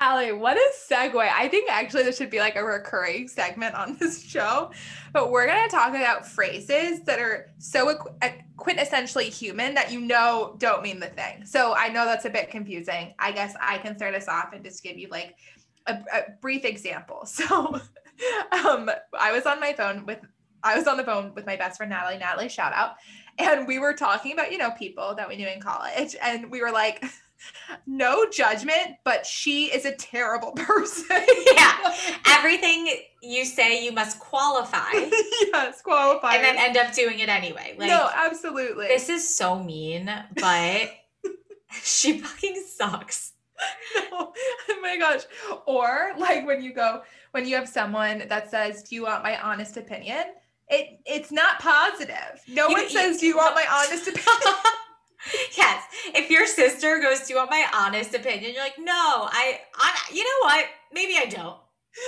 Allie, 0.00 0.32
what 0.32 0.56
a 0.58 0.70
segue. 0.92 1.16
I 1.16 1.48
think 1.48 1.70
actually 1.70 2.02
this 2.02 2.18
should 2.18 2.28
be 2.28 2.38
like 2.38 2.56
a 2.56 2.64
recurring 2.64 3.26
segment 3.26 3.74
on 3.74 3.96
this 3.98 4.22
show. 4.22 4.70
But 5.14 5.30
we're 5.30 5.46
going 5.46 5.62
to 5.66 5.74
talk 5.74 5.90
about 5.90 6.26
phrases 6.26 7.00
that 7.04 7.20
are 7.20 7.52
so 7.58 7.96
quintessentially 8.58 9.32
human 9.32 9.72
that 9.74 9.90
you 9.90 10.00
know 10.00 10.56
don't 10.58 10.82
mean 10.82 11.00
the 11.00 11.06
thing. 11.06 11.46
So 11.46 11.74
I 11.74 11.88
know 11.88 12.04
that's 12.04 12.26
a 12.26 12.30
bit 12.30 12.50
confusing. 12.50 13.14
I 13.18 13.32
guess 13.32 13.54
I 13.60 13.78
can 13.78 13.96
start 13.96 14.14
us 14.14 14.28
off 14.28 14.52
and 14.52 14.62
just 14.62 14.82
give 14.82 14.98
you 14.98 15.08
like 15.08 15.36
a, 15.86 15.92
a 15.92 16.22
brief 16.40 16.64
example. 16.64 17.26
So 17.34 17.80
um, 18.52 18.90
I 19.18 19.32
was 19.32 19.44
on 19.44 19.58
my 19.58 19.72
phone 19.72 20.06
with, 20.06 20.20
I 20.62 20.78
was 20.78 20.86
on 20.86 20.96
the 20.96 21.04
phone 21.04 21.34
with 21.34 21.46
my 21.46 21.56
best 21.56 21.78
friend 21.78 21.90
Natalie, 21.90 22.18
Natalie, 22.18 22.48
shout 22.48 22.72
out. 22.72 22.94
And 23.38 23.66
we 23.66 23.80
were 23.80 23.92
talking 23.92 24.32
about, 24.32 24.52
you 24.52 24.58
know, 24.58 24.70
people 24.70 25.14
that 25.16 25.28
we 25.28 25.36
knew 25.36 25.48
in 25.48 25.60
college. 25.60 26.14
And 26.22 26.48
we 26.50 26.60
were 26.60 26.70
like, 26.70 27.04
no 27.86 28.26
judgment, 28.30 28.96
but 29.04 29.26
she 29.26 29.66
is 29.66 29.84
a 29.84 29.92
terrible 29.92 30.52
person. 30.56 31.26
Yeah. 31.54 31.94
everything 32.26 32.88
you 33.22 33.44
say 33.44 33.84
you 33.84 33.92
must 33.92 34.18
qualify 34.18 34.90
yes, 34.92 35.80
qualify. 35.82 36.34
and 36.34 36.44
then 36.44 36.56
end 36.58 36.76
up 36.76 36.92
doing 36.94 37.18
it 37.20 37.28
anyway 37.28 37.74
like 37.78 37.88
no, 37.88 38.08
absolutely. 38.14 38.86
This 38.86 39.08
is 39.08 39.36
so 39.36 39.62
mean, 39.62 40.10
but 40.36 40.90
she 41.82 42.18
fucking 42.20 42.62
sucks. 42.66 43.33
No. 44.10 44.32
Oh 44.70 44.80
my 44.82 44.96
gosh. 44.98 45.22
Or 45.66 46.12
like 46.18 46.46
when 46.46 46.62
you 46.62 46.72
go, 46.74 47.02
when 47.32 47.46
you 47.46 47.56
have 47.56 47.68
someone 47.68 48.24
that 48.28 48.50
says, 48.50 48.82
"Do 48.82 48.94
you 48.94 49.02
want 49.04 49.22
my 49.22 49.40
honest 49.40 49.76
opinion?" 49.76 50.24
It 50.68 51.00
it's 51.06 51.30
not 51.32 51.58
positive. 51.58 52.40
No 52.48 52.68
You- 52.68 52.74
one 52.74 52.82
you- 52.84 52.88
says, 52.90 53.18
"Do 53.18 53.26
you 53.26 53.36
want 53.36 53.54
my 53.54 53.66
honest 53.70 54.06
opinion?" 54.08 54.54
yes. 55.56 55.84
If 56.14 56.30
your 56.30 56.46
sister 56.46 56.98
goes, 57.00 57.20
"Do 57.26 57.32
you 57.32 57.38
want 57.38 57.50
my 57.50 57.66
honest 57.74 58.14
opinion?" 58.14 58.52
You're 58.54 58.62
like, 58.62 58.78
"No, 58.78 58.92
I, 58.92 59.60
I 59.74 59.98
you 60.12 60.22
know 60.22 60.46
what? 60.48 60.66
Maybe 60.92 61.16
I 61.16 61.26
don't. 61.26 61.58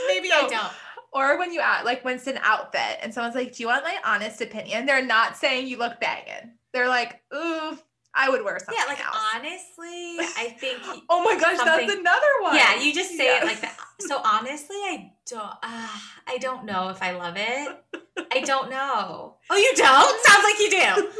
Maybe 0.09 0.31
I 0.33 0.47
don't." 0.49 0.73
or 1.13 1.39
when 1.39 1.53
you 1.53 1.61
act 1.61 1.85
like 1.87 2.05
when 2.05 2.17
it's 2.17 2.27
an 2.27 2.39
outfit 2.43 2.99
and 3.03 3.13
someone's 3.15 3.35
like, 3.35 3.55
"Do 3.55 3.63
you 3.63 3.69
want 3.69 3.85
my 3.85 3.97
honest 4.05 4.41
opinion?" 4.41 4.87
They're 4.87 5.05
not 5.05 5.37
saying 5.37 5.67
you 5.67 5.79
look 5.79 5.99
banging. 6.01 6.53
They're 6.73 6.89
like, 6.89 7.21
"Ooh, 7.35 7.79
I 8.17 8.31
would 8.31 8.43
wear 8.43 8.59
something 8.59 8.75
Yeah, 8.79 8.87
like 8.93 9.05
else." 9.05 9.17
honestly, 9.35 10.19
I 10.37 10.57
think 10.59 10.79
oh 11.11 11.23
my 11.23 11.39
gosh, 11.39 11.59
that's 11.63 11.93
another 11.93 12.27
one. 12.41 12.57
Yeah, 12.57 12.81
you 12.81 12.93
just 12.95 13.11
say 13.17 13.27
Yeah. 13.27 13.43
it 13.43 13.45
like 13.45 13.61
that. 13.61 13.77
So 14.01 14.21
honestly, 14.25 14.77
I 14.77 15.13
don't. 15.31 15.43
Uh, 15.63 15.89
I 16.27 16.39
don't 16.41 16.65
know 16.65 16.89
if 16.89 17.03
I 17.03 17.13
love 17.13 17.35
it. 17.37 17.85
I 18.33 18.41
don't 18.41 18.71
know. 18.71 19.37
Oh, 19.51 19.57
you 19.57 19.73
don't? 19.77 20.25
Sounds 20.27 20.45
like 20.45 20.59
you 20.59 20.71
do. 20.71 21.13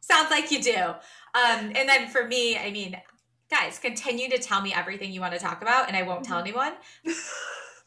Sounds 0.00 0.30
like 0.30 0.50
you 0.50 0.62
do. 0.62 0.76
Um, 1.34 1.72
and 1.76 1.88
then 1.88 2.08
for 2.08 2.24
me, 2.24 2.56
I 2.56 2.70
mean, 2.70 2.96
guys, 3.50 3.78
continue 3.78 4.30
to 4.30 4.38
tell 4.38 4.62
me 4.62 4.72
everything 4.72 5.12
you 5.12 5.20
want 5.20 5.34
to 5.34 5.38
talk 5.40 5.60
about, 5.60 5.88
and 5.88 5.96
I 5.96 6.02
won't 6.02 6.24
tell 6.24 6.38
anyone. 6.38 6.72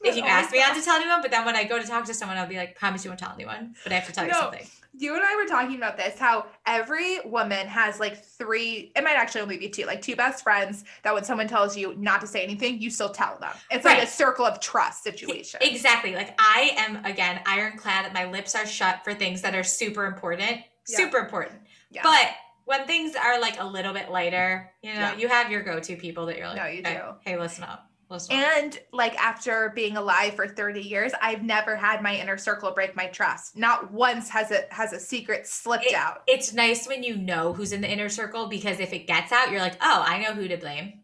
If 0.03 0.15
you 0.15 0.23
Oh 0.23 0.27
ask 0.27 0.51
me 0.51 0.57
not 0.59 0.75
to 0.75 0.81
tell 0.81 0.95
anyone, 0.95 1.21
but 1.21 1.29
then 1.29 1.45
when 1.45 1.55
I 1.55 1.63
go 1.63 1.79
to 1.79 1.85
talk 1.87 2.05
to 2.05 2.13
someone, 2.15 2.35
I'll 2.39 2.47
be 2.47 2.57
like, 2.57 2.75
"Promise 2.75 3.05
you 3.05 3.11
won't 3.11 3.19
tell 3.19 3.33
anyone," 3.35 3.75
but 3.83 3.91
I 3.91 3.95
have 3.97 4.07
to 4.07 4.11
tell 4.11 4.25
you 4.25 4.33
something. 4.33 4.65
You 4.93 5.15
and 5.15 5.23
I 5.23 5.35
were 5.35 5.45
talking 5.47 5.77
about 5.77 5.97
this 5.97 6.19
how 6.19 6.45
every 6.65 7.19
woman 7.21 7.65
has 7.67 7.99
like 7.99 8.23
three, 8.23 8.91
it 8.95 9.03
might 9.03 9.15
actually 9.15 9.41
only 9.41 9.57
be 9.57 9.69
two, 9.69 9.85
like 9.85 10.01
two 10.01 10.15
best 10.15 10.43
friends 10.43 10.83
that 11.03 11.13
when 11.13 11.23
someone 11.23 11.47
tells 11.47 11.77
you 11.77 11.95
not 11.97 12.21
to 12.21 12.27
say 12.27 12.43
anything, 12.43 12.81
you 12.81 12.89
still 12.89 13.09
tell 13.09 13.37
them. 13.39 13.53
It's 13.69 13.85
like 13.85 14.03
a 14.03 14.07
circle 14.07 14.45
of 14.45 14.59
trust 14.59 15.03
situation. 15.03 15.59
Exactly. 15.63 16.13
Like 16.13 16.35
I 16.39 16.71
am 16.77 17.05
again 17.05 17.41
ironclad. 17.45 18.13
My 18.13 18.29
lips 18.29 18.53
are 18.55 18.65
shut 18.65 19.03
for 19.03 19.13
things 19.13 19.41
that 19.43 19.55
are 19.55 19.63
super 19.63 20.05
important. 20.05 20.61
Yeah. 20.87 20.97
Super 20.97 21.17
important. 21.19 21.59
Yeah. 21.89 22.01
But 22.03 22.29
when 22.65 22.85
things 22.87 23.15
are 23.15 23.39
like 23.39 23.59
a 23.59 23.65
little 23.65 23.93
bit 23.93 24.09
lighter, 24.11 24.71
you 24.81 24.93
know, 24.93 24.99
Yeah. 24.99 25.15
you 25.17 25.27
have 25.27 25.49
your 25.51 25.61
go-to 25.63 25.95
people 25.95 26.25
that 26.27 26.37
you're 26.37 26.47
like, 26.47 26.57
No, 26.57 26.65
you 26.67 26.79
"Okay, 26.81 26.95
do. 26.95 27.15
Hey. 27.21 27.37
Listen 27.37 27.63
up. 27.63 27.87
And 28.29 28.79
like 28.91 29.15
after 29.15 29.71
being 29.75 29.97
alive 29.97 30.35
for 30.35 30.47
30 30.47 30.81
years, 30.81 31.11
I've 31.21 31.43
never 31.43 31.75
had 31.75 32.01
my 32.01 32.15
inner 32.15 32.37
circle 32.37 32.71
break 32.71 32.95
my 32.95 33.07
trust. 33.07 33.57
Not 33.57 33.91
once 33.91 34.29
has 34.29 34.51
it 34.51 34.67
has 34.71 34.93
a 34.93 34.99
secret 34.99 35.47
slipped 35.47 35.85
It- 35.85 35.93
out. 35.95 36.23
It's 36.27 36.53
nice 36.53 36.87
when 36.87 37.03
you 37.03 37.15
know 37.15 37.53
who's 37.53 37.71
in 37.71 37.81
the 37.81 37.89
inner 37.89 38.09
circle 38.09 38.47
because 38.47 38.79
if 38.79 38.93
it 38.93 39.07
gets 39.07 39.31
out, 39.31 39.51
you're 39.51 39.61
like, 39.61 39.77
oh, 39.81 40.03
I 40.05 40.19
know 40.19 40.33
who 40.33 40.47
to 40.47 40.57
blame. 40.57 41.01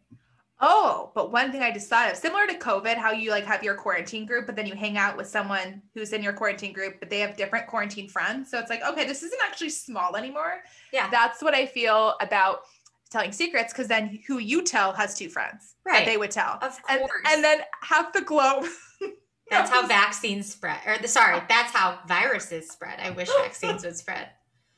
Oh, 0.59 1.11
but 1.13 1.31
one 1.31 1.51
thing 1.51 1.61
I 1.61 1.71
just 1.71 1.87
thought 1.87 2.11
of, 2.11 2.17
similar 2.17 2.47
to 2.47 2.55
COVID, 2.57 2.95
how 2.95 3.11
you 3.11 3.29
like 3.29 3.45
have 3.45 3.63
your 3.63 3.75
quarantine 3.75 4.25
group, 4.25 4.47
but 4.47 4.55
then 4.55 4.65
you 4.65 4.73
hang 4.73 4.97
out 4.97 5.15
with 5.15 5.27
someone 5.27 5.83
who's 5.93 6.13
in 6.13 6.23
your 6.23 6.33
quarantine 6.33 6.73
group, 6.73 6.95
but 6.99 7.11
they 7.11 7.19
have 7.19 7.37
different 7.37 7.67
quarantine 7.67 8.09
friends. 8.09 8.49
So 8.49 8.57
it's 8.57 8.69
like, 8.71 8.81
okay, 8.83 9.05
this 9.05 9.21
isn't 9.21 9.39
actually 9.47 9.69
small 9.69 10.15
anymore. 10.15 10.63
Yeah. 10.91 11.11
That's 11.11 11.43
what 11.43 11.53
I 11.53 11.67
feel 11.67 12.15
about 12.21 12.61
telling 13.07 13.31
secrets, 13.31 13.73
because 13.73 13.87
then 13.87 14.19
who 14.27 14.37
you 14.39 14.63
tell 14.63 14.93
has 14.93 15.17
two 15.17 15.29
friends 15.29 15.75
Right. 15.85 15.99
that 15.99 16.05
they 16.05 16.17
would 16.17 16.31
tell. 16.31 16.57
Of 16.61 16.77
And, 16.89 16.99
course. 17.01 17.21
and 17.27 17.43
then 17.43 17.61
half 17.81 18.13
the 18.13 18.21
globe. 18.21 18.65
that's 19.49 19.69
how 19.69 19.85
vaccines 19.87 20.51
spread. 20.51 20.79
Or 20.85 20.97
the 20.97 21.07
sorry, 21.07 21.41
that's 21.49 21.71
how 21.73 21.99
viruses 22.07 22.69
spread. 22.69 22.99
I 22.99 23.11
wish 23.11 23.29
vaccines 23.29 23.83
would 23.85 23.95
spread. 23.97 24.29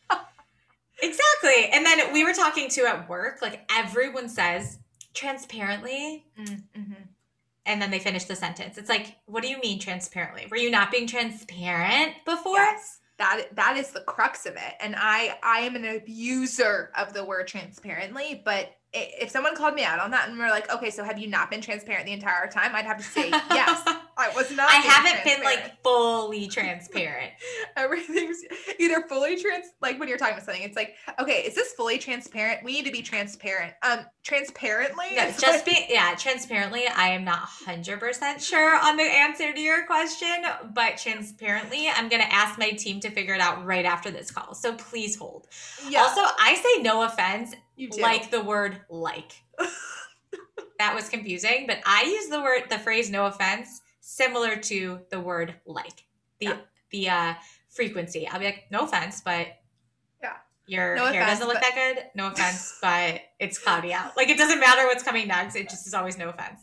Exactly. 1.02 1.70
And 1.72 1.86
then 1.86 2.12
we 2.12 2.26
were 2.26 2.34
talking 2.34 2.68
to 2.72 2.82
at 2.86 3.08
work, 3.08 3.42
like 3.42 3.62
everyone 3.74 4.28
says 4.28 4.80
transparently, 5.14 6.26
Mm, 6.38 6.64
mhm. 6.78 6.96
and 7.66 7.82
then 7.82 7.90
they 7.90 8.00
finish 8.00 8.26
the 8.26 8.36
sentence. 8.36 8.78
It's 8.78 8.90
like, 8.90 9.16
what 9.26 9.42
do 9.42 9.48
you 9.50 9.60
mean 9.62 9.80
transparently? 9.80 10.48
Were 10.52 10.58
you 10.58 10.70
not 10.70 10.92
being 10.92 11.08
transparent 11.08 12.16
before? 12.26 12.58
Yes. 12.58 12.99
That 13.20 13.48
that 13.56 13.78
is 13.78 13.92
the 13.92 14.02
crux 14.02 14.46
of 14.46 14.56
it. 14.56 14.74
And 14.80 14.96
I 14.98 15.38
I 15.44 15.60
am 15.60 15.76
an 15.76 15.86
abuser 15.86 16.92
of 16.98 17.14
the 17.14 17.24
word 17.24 17.48
transparently, 17.48 18.42
but 18.44 18.76
if 18.92 19.30
someone 19.30 19.56
called 19.56 19.76
me 19.76 19.84
out 19.84 20.00
on 20.00 20.12
that 20.12 20.30
and 20.30 20.38
were 20.40 20.48
like, 20.48 20.74
okay, 20.74 20.90
so 20.90 21.04
have 21.04 21.20
you 21.20 21.28
not 21.28 21.52
been 21.52 21.62
transparent 21.62 22.08
the 22.08 22.12
entire 22.12 22.50
time? 22.50 22.74
I'd 22.74 22.86
have 22.86 22.98
to 22.98 23.04
say 23.04 23.30
yes. 23.52 23.88
I 24.20 24.30
was 24.36 24.52
not. 24.52 24.70
I 24.70 24.76
haven't 24.76 25.24
been 25.24 25.44
like 25.44 25.82
fully 25.82 26.48
transparent. 26.48 27.32
everything's 27.78 28.42
either 28.78 29.02
fully 29.08 29.38
trans 29.38 29.68
like 29.82 29.98
when 29.98 30.10
you're 30.10 30.18
talking 30.18 30.34
about 30.34 30.46
something, 30.46 30.64
it's 30.64 30.76
like, 30.76 30.96
okay, 31.20 31.44
is 31.44 31.56
this 31.56 31.72
fully 31.72 31.98
transparent? 31.98 32.62
We 32.64 32.74
need 32.74 32.86
to 32.86 32.92
be 32.92 33.02
transparent. 33.02 33.74
Um, 33.82 34.00
transparently. 34.24 35.16
No, 35.16 35.32
just 35.32 35.42
like- 35.42 35.66
be 35.66 35.86
yeah, 35.90 36.16
transparently, 36.16 36.86
I 36.88 37.10
am 37.10 37.24
not 37.24 37.48
100% 37.66 38.42
sure 38.42 38.78
on 38.78 38.98
the 38.98 39.04
answer 39.04 39.54
to 39.54 39.60
your 39.60 39.86
question, 39.86 40.44
but 40.74 40.98
transparently, 40.98 41.88
I'm 41.88 42.10
going 42.10 42.22
to 42.22 42.34
ask 42.34 42.60
my 42.60 42.72
team 42.72 43.00
to 43.02 43.10
figure 43.10 43.34
it 43.34 43.42
out 43.42 43.66
right 43.66 43.86
after 43.86 44.12
this 44.12 44.32
call. 44.32 44.54
So 44.54 44.74
please 44.74 45.16
hold. 45.16 45.48
yeah, 45.88 46.02
Also, 46.02 46.22
I 46.22 46.56
say 46.56 46.82
no 46.84 47.04
offense 47.04 47.56
you 47.78 47.90
do. 47.90 48.02
like 48.02 48.32
the 48.32 48.42
word 48.42 48.82
like. 48.90 49.32
that 50.80 50.94
was 50.94 51.10
confusing, 51.10 51.66
but 51.68 51.80
I 51.86 52.04
use 52.04 52.28
the 52.28 52.42
word 52.42 52.64
the 52.70 52.80
phrase 52.80 53.10
no 53.10 53.26
offense 53.26 53.82
similar 54.10 54.56
to 54.56 55.00
the 55.12 55.20
word 55.20 55.56
like. 55.66 56.04
The 56.40 56.46
Yeah. 56.48 56.58
the 56.92 57.10
uh 57.10 57.34
frequency. 57.70 58.28
I'll 58.28 58.40
be 58.40 58.46
like 58.46 58.66
no 58.72 58.80
offense, 58.82 59.22
but 59.22 59.48
Yeah. 60.22 60.34
Your 60.66 60.96
No 60.96 61.06
hair 61.06 61.22
offense, 61.22 61.40
doesn't 61.40 61.48
look 61.48 61.62
but- 61.62 61.74
that 61.76 61.96
good. 61.96 62.06
No 62.16 62.28
offense, 62.32 62.78
but 62.82 63.22
it's 63.40 63.58
cloudy 63.60 63.94
out. 63.94 64.18
Like 64.18 64.30
it 64.30 64.38
doesn't 64.38 64.60
matter 64.60 64.86
what's 64.88 65.04
coming 65.04 65.28
next. 65.28 65.56
It 65.56 65.70
just 65.70 65.86
is 65.88 65.94
always 65.94 66.18
no 66.18 66.30
offense. 66.30 66.62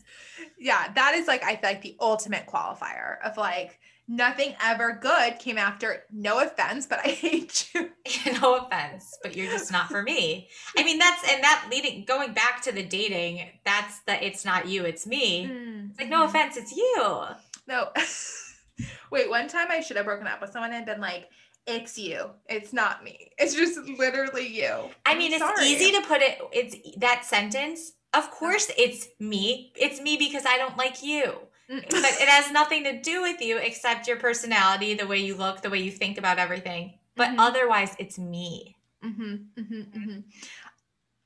yeah, 0.59 0.91
that 0.93 1.13
is 1.15 1.27
like 1.27 1.43
I 1.43 1.55
feel 1.55 1.69
like 1.69 1.81
the 1.81 1.95
ultimate 2.01 2.45
qualifier 2.47 3.21
of 3.23 3.37
like 3.37 3.79
nothing 4.07 4.55
ever 4.63 4.97
good 5.01 5.39
came 5.39 5.57
after 5.57 6.03
no 6.11 6.39
offense, 6.39 6.85
but 6.85 6.99
I 6.99 7.09
hate 7.09 7.71
you. 7.73 7.89
no 8.41 8.57
offense, 8.57 9.17
but 9.21 9.35
you're 9.35 9.51
just 9.51 9.71
not 9.71 9.87
for 9.89 10.01
me. 10.03 10.47
I 10.77 10.83
mean, 10.83 10.97
that's 10.99 11.29
and 11.31 11.43
that 11.43 11.67
leading 11.69 12.05
going 12.05 12.33
back 12.33 12.61
to 12.63 12.71
the 12.71 12.83
dating. 12.83 13.49
That's 13.65 13.99
the 14.01 14.23
it's 14.25 14.45
not 14.45 14.67
you, 14.67 14.85
it's 14.85 15.05
me. 15.05 15.45
Mm-hmm. 15.45 15.89
It's 15.91 15.99
like 15.99 16.09
no 16.09 16.25
offense, 16.25 16.57
it's 16.57 16.75
you. 16.75 17.25
No. 17.67 17.89
Wait, 19.11 19.29
one 19.29 19.47
time 19.47 19.67
I 19.69 19.81
should 19.81 19.97
have 19.97 20.05
broken 20.05 20.27
up 20.27 20.41
with 20.41 20.51
someone 20.51 20.71
and 20.73 20.85
been 20.85 21.01
like, 21.01 21.29
it's 21.65 21.97
you. 21.97 22.29
It's 22.47 22.71
not 22.71 23.03
me. 23.03 23.31
It's 23.37 23.55
just 23.55 23.77
literally 23.97 24.47
you. 24.47 24.71
I 25.05 25.11
I'm 25.11 25.17
mean, 25.17 25.33
it's 25.33 25.41
sorry. 25.41 25.65
easy 25.65 25.91
to 25.91 26.01
put 26.01 26.21
it. 26.21 26.39
It's 26.53 26.75
that 26.97 27.25
sentence. 27.25 27.93
Of 28.13 28.31
course, 28.31 28.71
it's 28.77 29.07
me. 29.19 29.73
It's 29.75 29.99
me 29.99 30.15
because 30.17 30.45
I 30.45 30.57
don't 30.57 30.77
like 30.77 31.03
you. 31.03 31.33
But 31.67 31.81
it 31.91 32.29
has 32.29 32.51
nothing 32.51 32.83
to 32.85 33.01
do 33.01 33.21
with 33.21 33.41
you 33.41 33.57
except 33.57 34.07
your 34.07 34.17
personality, 34.17 34.93
the 34.93 35.05
way 35.07 35.17
you 35.19 35.35
look, 35.35 35.61
the 35.61 35.69
way 35.69 35.79
you 35.79 35.91
think 35.91 36.17
about 36.17 36.39
everything. 36.39 36.97
But 37.15 37.29
Mhm. 37.29 37.39
otherwise, 37.39 37.95
it's 37.99 38.17
me. 38.17 38.75
hmm 39.01 39.35
hmm 39.55 39.81
hmm 39.81 40.19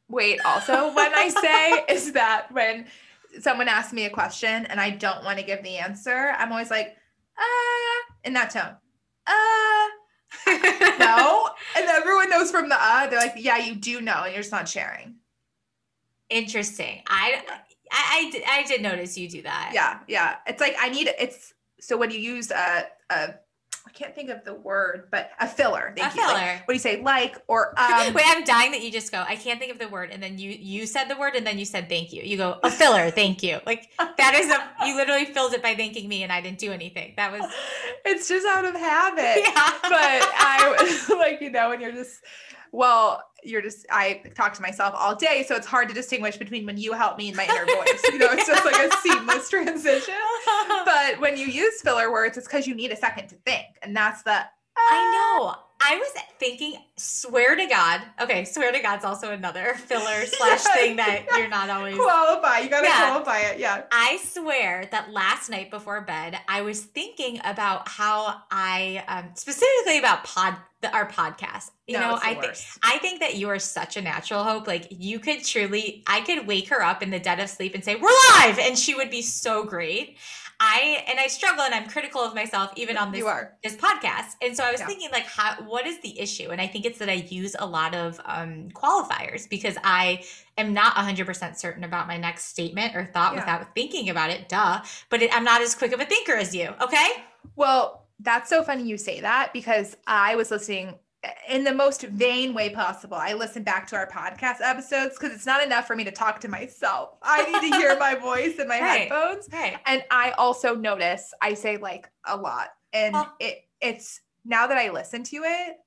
Wait, 0.10 0.42
also, 0.44 0.94
when 0.94 1.14
I 1.14 1.30
say 1.30 1.86
is 1.90 2.12
that 2.14 2.52
when 2.52 2.88
someone 3.40 3.68
asks 3.70 3.94
me 3.94 4.06
a 4.06 4.10
question 4.10 4.66
and 4.66 4.80
I 4.80 4.90
don't 4.90 5.24
want 5.24 5.40
to 5.40 5.46
give 5.46 5.64
the 5.64 5.78
answer, 5.78 6.34
I'm 6.38 6.52
always 6.52 6.70
like, 6.70 6.98
uh, 7.38 8.14
in 8.26 8.34
that 8.34 8.50
tone. 8.50 8.76
Uh, 9.26 9.88
no. 11.00 11.50
and 11.78 11.86
everyone 11.88 12.30
knows 12.30 12.52
from 12.52 12.68
the 12.68 12.76
uh, 12.78 13.08
they're 13.08 13.20
like, 13.20 13.36
yeah, 13.38 13.58
you 13.58 13.76
do 13.76 14.02
know, 14.02 14.24
and 14.24 14.34
you're 14.34 14.42
just 14.42 14.52
not 14.52 14.68
sharing. 14.68 15.16
Interesting. 16.30 17.04
I, 17.08 17.42
I, 17.92 18.26
I, 18.28 18.32
did- 18.32 18.44
I 18.48 18.64
did 18.64 18.82
notice 18.82 19.18
you 19.18 19.30
do 19.30 19.42
that. 19.44 19.72
Yeah, 19.74 20.00
yeah. 20.08 20.38
It's 20.48 20.62
like 20.62 20.76
I 20.80 20.90
need 20.90 21.10
it's 21.20 21.54
so 21.80 21.98
when 21.98 22.12
you 22.12 22.20
use 22.20 22.52
a 22.52 22.86
a 23.10 23.36
I 23.84 23.90
can't 23.94 24.14
think 24.16 24.30
of 24.30 24.46
the 24.46 24.54
word, 24.54 25.08
but 25.12 25.32
a 25.40 25.48
filler. 25.48 25.92
Thank 25.98 26.14
A 26.14 26.18
you. 26.18 26.22
Like, 26.26 26.38
filler. 26.38 26.54
what 26.66 26.68
do 26.68 26.74
you 26.74 26.80
say? 26.80 27.02
Like 27.02 27.42
or 27.48 27.70
um 27.80 28.14
Wait, 28.14 28.24
I'm 28.28 28.44
dying 28.44 28.72
that 28.72 28.82
you 28.84 28.92
just 28.92 29.12
go. 29.12 29.24
I 29.28 29.36
can't 29.36 29.60
think 29.60 29.72
of 29.72 29.80
the 29.80 29.90
word, 29.90 30.12
and 30.12 30.22
then 30.24 30.38
you 30.38 30.52
you 30.52 30.86
said 30.86 31.06
the 31.06 31.18
word, 31.18 31.36
and 31.36 31.46
then 31.46 31.58
you 31.60 31.66
said 31.66 31.90
thank 31.90 32.14
you. 32.14 32.22
You 32.24 32.38
go 32.38 32.60
a 32.64 32.70
filler, 32.72 33.10
thank 33.12 33.44
you. 33.44 33.60
Like 33.66 33.90
that 33.98 34.36
is 34.36 34.50
a 34.52 34.70
you 34.88 34.96
literally 34.96 35.26
filled 35.26 35.54
it 35.54 35.62
by 35.64 35.76
thanking 35.76 36.08
me, 36.08 36.24
and 36.24 36.32
I 36.32 36.40
didn't 36.42 36.60
do 36.60 36.72
anything. 36.72 37.14
That 37.18 37.32
was 37.32 37.52
it's 38.06 38.30
just 38.30 38.46
out 38.48 38.64
of 38.66 38.76
habit. 38.76 39.44
yeah. 39.44 39.72
But 39.82 39.92
I 39.92 40.78
was 40.80 41.10
like, 41.10 41.42
you 41.42 41.50
know, 41.50 41.72
and 41.72 41.82
you're 41.82 41.92
just 41.92 42.22
well, 42.72 43.22
you're 43.44 43.62
just 43.62 43.86
I 43.90 44.22
talk 44.36 44.54
to 44.54 44.62
myself 44.62 44.94
all 44.98 45.16
day, 45.16 45.44
so 45.48 45.56
it's 45.56 45.68
hard 45.68 45.88
to 45.90 45.94
distinguish 45.94 46.38
between 46.38 46.66
when 46.66 46.78
you 46.78 46.94
help 46.94 47.18
me 47.18 47.28
and 47.28 47.38
my 47.38 47.46
inner 47.46 47.66
voice. 47.66 48.02
You 48.12 48.18
know, 48.18 48.30
it's 48.32 48.48
just 48.48 48.66
like 48.66 48.76
a 48.76 48.96
seamless 49.02 49.50
transition. 49.50 50.16
But 50.86 51.20
when 51.20 51.38
you 51.38 51.48
use 51.48 51.82
filler 51.82 52.12
words, 52.12 52.38
it's 52.38 52.48
because 52.48 52.68
you 52.68 52.76
need 52.76 52.92
a 52.92 52.96
second 52.96 53.28
to 53.30 53.36
think. 53.46 53.68
And 53.82 53.96
that's 53.96 54.24
the 54.24 54.46
I 54.78 55.38
know. 55.38 55.56
I 55.84 55.98
was 55.98 56.10
thinking, 56.40 56.76
swear 56.96 57.56
to 57.56 57.66
God. 57.66 58.02
Okay, 58.22 58.46
swear 58.46 58.72
to 58.72 58.80
God's 58.80 59.04
also 59.04 59.32
another 59.32 59.74
filler 59.76 60.26
slash 60.26 60.62
thing 60.76 60.96
that 60.98 61.26
you're 61.38 61.48
not 61.48 61.70
always. 61.70 61.96
qualify. 61.96 62.60
You 62.60 62.70
gotta 62.70 62.88
Yeah. 62.88 63.10
qualify 63.10 63.40
it. 63.40 63.60
Yeah. 63.60 63.84
I 63.92 64.18
swear 64.32 64.88
that 64.92 65.12
last 65.12 65.50
night 65.50 65.72
before 65.72 66.02
bed, 66.02 66.38
I 66.48 66.62
was 66.62 66.82
thinking 66.82 67.40
about 67.44 67.88
how 67.88 68.42
I, 68.52 69.04
um, 69.08 69.32
specifically 69.36 69.98
about 70.00 70.24
pod 70.24 70.56
the, 70.82 70.92
our 70.92 71.08
podcast. 71.08 71.70
You 71.88 72.00
No, 72.00 72.12
know, 72.12 72.20
I 72.24 72.34
think. 72.36 72.54
I 72.84 72.98
think 73.00 73.20
that 73.20 73.36
you 73.36 73.50
are 73.50 73.60
such 73.60 73.98
a 73.98 74.02
natural 74.02 74.44
hope. 74.44 74.66
Like 74.68 74.88
you 74.90 75.20
could 75.20 75.44
truly, 75.44 76.04
I 76.08 76.22
could 76.22 76.48
wake 76.48 76.70
her 76.70 76.82
up 76.82 77.04
in 77.04 77.12
the 77.12 77.20
dead 77.20 77.40
of 77.40 77.50
sleep 77.50 77.76
and 77.76 77.84
say, 77.84 77.96
"We're 77.96 78.10
live," 78.40 78.58
and 78.58 78.78
she 78.78 78.96
would 78.96 79.12
be 79.12 79.22
so 79.22 79.64
great. 79.64 80.18
I 80.64 81.04
and 81.10 81.20
I 81.20 81.26
struggle 81.26 81.64
and 81.64 81.74
I'm 81.74 81.88
critical 81.90 82.22
of 82.22 82.36
myself 82.36 82.72
even 82.76 82.96
on 82.96 83.12
this 83.12 83.26
this 83.64 83.76
podcast. 83.76 84.36
And 84.44 84.56
so 84.56 84.64
I 84.64 84.72
was 84.72 84.80
Yeah. 84.80 84.86
thinking 84.86 85.10
like 85.12 85.26
how 85.26 85.56
what 85.64 85.88
is 85.88 86.00
the 86.02 86.20
issue? 86.20 86.52
And 86.52 86.62
I 86.62 86.68
think 86.68 86.86
it's 86.86 87.00
that 87.00 87.10
I 87.10 87.14
use 87.14 87.56
a 87.58 87.66
lot 87.66 87.96
of 87.96 88.22
um 88.26 88.70
qualifiers 88.70 89.50
because 89.50 89.76
I 89.84 90.24
am 90.60 90.72
not 90.74 90.94
100% 90.96 91.58
certain 91.58 91.84
about 91.84 92.08
my 92.08 92.18
next 92.18 92.46
statement 92.46 92.96
or 92.96 93.06
thought 93.06 93.34
Yeah. 93.34 93.40
without 93.40 93.74
thinking 93.74 94.10
about 94.10 94.30
it. 94.30 94.48
Duh. 94.50 94.82
But 95.10 95.24
it, 95.24 95.36
I'm 95.36 95.44
not 95.44 95.62
as 95.62 95.74
quick 95.74 95.94
of 95.94 96.00
a 96.00 96.06
thinker 96.06 96.34
as 96.34 96.54
you, 96.54 96.70
okay? 96.80 97.10
Well, 97.56 98.06
that's 98.20 98.48
so 98.48 98.62
funny 98.64 98.84
you 98.84 98.98
say 99.00 99.22
that 99.22 99.54
because 99.54 99.98
I 100.06 100.36
was 100.36 100.52
listening 100.52 101.00
in 101.48 101.64
the 101.64 101.74
most 101.74 102.02
vain 102.04 102.54
way 102.54 102.70
possible. 102.70 103.16
I 103.18 103.34
listen 103.34 103.62
back 103.64 103.86
to 103.88 103.96
our 103.96 104.08
podcast 104.10 104.58
episodes 104.62 105.16
because 105.20 105.36
it's 105.36 105.46
not 105.46 105.64
enough 105.64 105.86
for 105.86 105.96
me 105.96 106.04
to 106.04 106.12
talk 106.12 106.40
to 106.42 106.48
myself. 106.48 107.12
I 107.22 107.46
need 107.46 107.70
to 107.72 107.78
hear 107.78 107.98
my 108.00 108.16
voice 108.30 108.58
in 108.58 108.68
my 108.68 108.80
Right. 108.80 109.02
headphones. 109.02 109.48
Right. 109.52 109.78
And 109.86 110.04
I 110.10 110.32
also 110.32 110.76
notice 110.76 111.32
I 111.42 111.54
say 111.54 111.78
like 111.78 112.10
a 112.26 112.36
lot. 112.38 112.70
And 112.94 113.16
Huh. 113.16 113.26
it 113.40 113.60
it's 113.80 114.22
now 114.46 114.68
that 114.68 114.78
I 114.78 114.90
listen 114.90 115.24
to 115.26 115.38
it, 115.38 115.78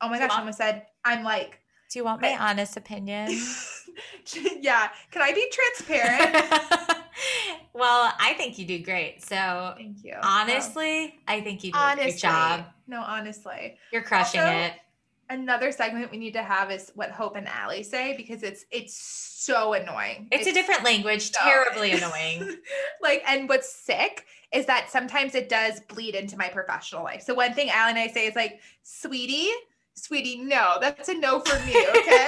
oh 0.00 0.08
my 0.08 0.16
Do 0.18 0.26
gosh, 0.26 0.36
I 0.36 0.40
almost 0.40 0.58
said 0.58 0.86
I'm 1.04 1.22
like, 1.22 1.60
Do 1.92 1.98
you 1.98 2.04
want 2.04 2.22
my 2.22 2.36
honest 2.38 2.76
opinion? 2.76 3.28
yeah, 4.60 4.88
can 5.10 5.22
I 5.22 5.32
be 5.32 5.50
transparent? 5.50 6.34
well, 7.72 8.12
I 8.20 8.34
think 8.34 8.58
you 8.58 8.66
do 8.66 8.82
great. 8.82 9.22
So 9.22 9.74
Thank 9.76 10.04
you. 10.04 10.14
honestly, 10.22 11.18
I 11.26 11.40
think 11.40 11.64
you 11.64 11.72
do 11.72 11.78
honestly, 11.78 12.02
a 12.02 12.06
great 12.06 12.18
job. 12.18 12.64
No, 12.86 13.00
honestly. 13.02 13.76
You're 13.92 14.02
crushing 14.02 14.40
Also, 14.40 14.52
it. 14.52 14.72
another 15.30 15.72
segment 15.72 16.10
we 16.10 16.18
need 16.18 16.32
to 16.34 16.42
have 16.42 16.70
is 16.70 16.90
what 16.94 17.10
Hope 17.10 17.36
and 17.36 17.48
Allie 17.48 17.82
say 17.82 18.16
because 18.16 18.42
it's 18.42 18.64
it's 18.70 18.94
so 18.96 19.72
annoying. 19.72 20.28
It's, 20.30 20.46
a 20.46 20.52
different 20.52 20.84
language, 20.84 21.30
so- 21.32 21.40
terribly 21.42 21.92
annoying. 21.98 22.56
like, 23.00 23.22
and 23.26 23.48
what's 23.48 23.72
sick 23.72 24.26
is 24.52 24.66
that 24.66 24.90
sometimes 24.90 25.34
it 25.34 25.48
does 25.48 25.80
bleed 25.88 26.14
into 26.14 26.36
my 26.36 26.48
professional 26.48 27.02
life. 27.04 27.22
So 27.22 27.34
one 27.34 27.52
thing 27.54 27.68
Allie 27.70 27.90
and 27.90 27.98
I 27.98 28.08
say 28.08 28.26
is 28.26 28.34
like, 28.34 28.60
sweetie, 28.82 29.50
sweetie, 29.94 30.38
no, 30.42 30.76
that's 30.80 31.08
a 31.08 31.14
no 31.14 31.40
for 31.40 31.58
me. 31.66 31.86
Okay. 31.96 32.26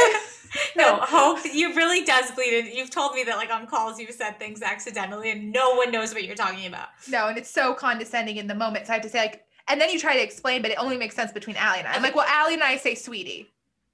No, 0.76 0.98
Hope, 1.00 1.38
you 1.52 1.74
really 1.74 2.04
does 2.04 2.30
bleed 2.32 2.54
in. 2.58 2.76
You've 2.76 2.90
told 2.90 3.14
me 3.14 3.22
that 3.24 3.36
like 3.36 3.50
on 3.50 3.66
calls 3.66 3.98
you've 4.00 4.10
said 4.12 4.38
things 4.38 4.62
accidentally 4.62 5.30
and 5.30 5.52
no 5.52 5.74
one 5.74 5.90
knows 5.92 6.12
what 6.14 6.24
you're 6.24 6.34
talking 6.36 6.66
about. 6.66 6.88
no, 7.08 7.28
and 7.28 7.38
it's 7.38 7.50
so 7.50 7.74
condescending 7.74 8.36
in 8.36 8.46
the 8.46 8.54
moment. 8.54 8.86
So 8.86 8.92
I 8.92 8.96
have 8.96 9.02
to 9.02 9.08
say 9.10 9.18
like, 9.20 9.44
and 9.68 9.80
then 9.80 9.90
you 9.90 9.98
try 10.00 10.14
to 10.16 10.22
explain, 10.22 10.62
but 10.62 10.70
it 10.70 10.78
only 10.78 10.96
makes 10.96 11.14
sense 11.14 11.30
between 11.32 11.56
Allie 11.56 11.78
and 11.80 11.88
I. 11.88 11.92
I'm 11.92 12.02
like, 12.02 12.14
well, 12.16 12.26
Allie 12.28 12.54
and 12.54 12.62
I 12.62 12.76
say 12.76 12.94
sweetie. 12.94 13.48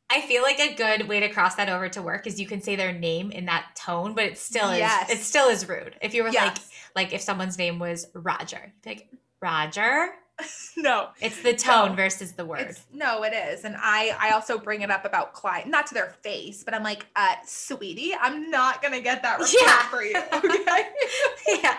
I 0.08 0.20
feel 0.22 0.42
like 0.42 0.60
a 0.60 0.74
good 0.74 1.08
way 1.08 1.18
to 1.20 1.28
cross 1.28 1.56
that 1.56 1.68
over 1.68 1.88
to 1.90 2.00
work 2.00 2.26
is 2.28 2.40
you 2.40 2.46
can 2.46 2.62
say 2.62 2.76
their 2.76 2.92
name 2.92 3.32
in 3.32 3.46
that 3.46 3.74
tone, 3.74 4.14
but 4.14 4.24
it 4.24 4.38
still 4.38 4.70
is 4.70 4.78
Yes. 4.78 5.10
it 5.10 5.18
still 5.18 5.48
is 5.48 5.68
rude. 5.68 5.96
If 6.00 6.14
you 6.14 6.22
were 6.22 6.28
like 6.30 6.56
Yes. 6.56 6.70
like 6.94 7.12
if 7.12 7.20
someone's 7.20 7.58
name 7.58 7.78
was 7.78 8.06
Roger, 8.14 8.72
like 8.86 9.08
Roger. 9.42 10.10
no. 10.76 11.08
It's 11.20 11.42
the 11.42 11.54
tone 11.54 11.90
No. 11.90 11.94
versus 11.96 12.32
the 12.32 12.44
word. 12.44 12.60
It's, 12.60 12.84
no, 12.92 13.22
it 13.22 13.32
is, 13.32 13.64
and 13.64 13.76
I 13.78 14.14
I 14.20 14.30
also 14.32 14.58
bring 14.58 14.82
it 14.82 14.90
up 14.90 15.04
about 15.04 15.32
client, 15.32 15.68
not 15.68 15.86
to 15.88 15.94
their 15.94 16.14
face, 16.22 16.62
but 16.64 16.74
I'm 16.74 16.82
like, 16.82 17.06
uh, 17.16 17.36
sweetie, 17.46 18.12
I'm 18.20 18.50
not 18.50 18.82
gonna 18.82 19.00
get 19.00 19.22
that 19.22 19.38
report 19.40 19.54
Yeah. 19.60 19.88
for 19.88 20.02
you, 20.02 20.16
okay? 20.32 20.88
yeah. 21.62 21.76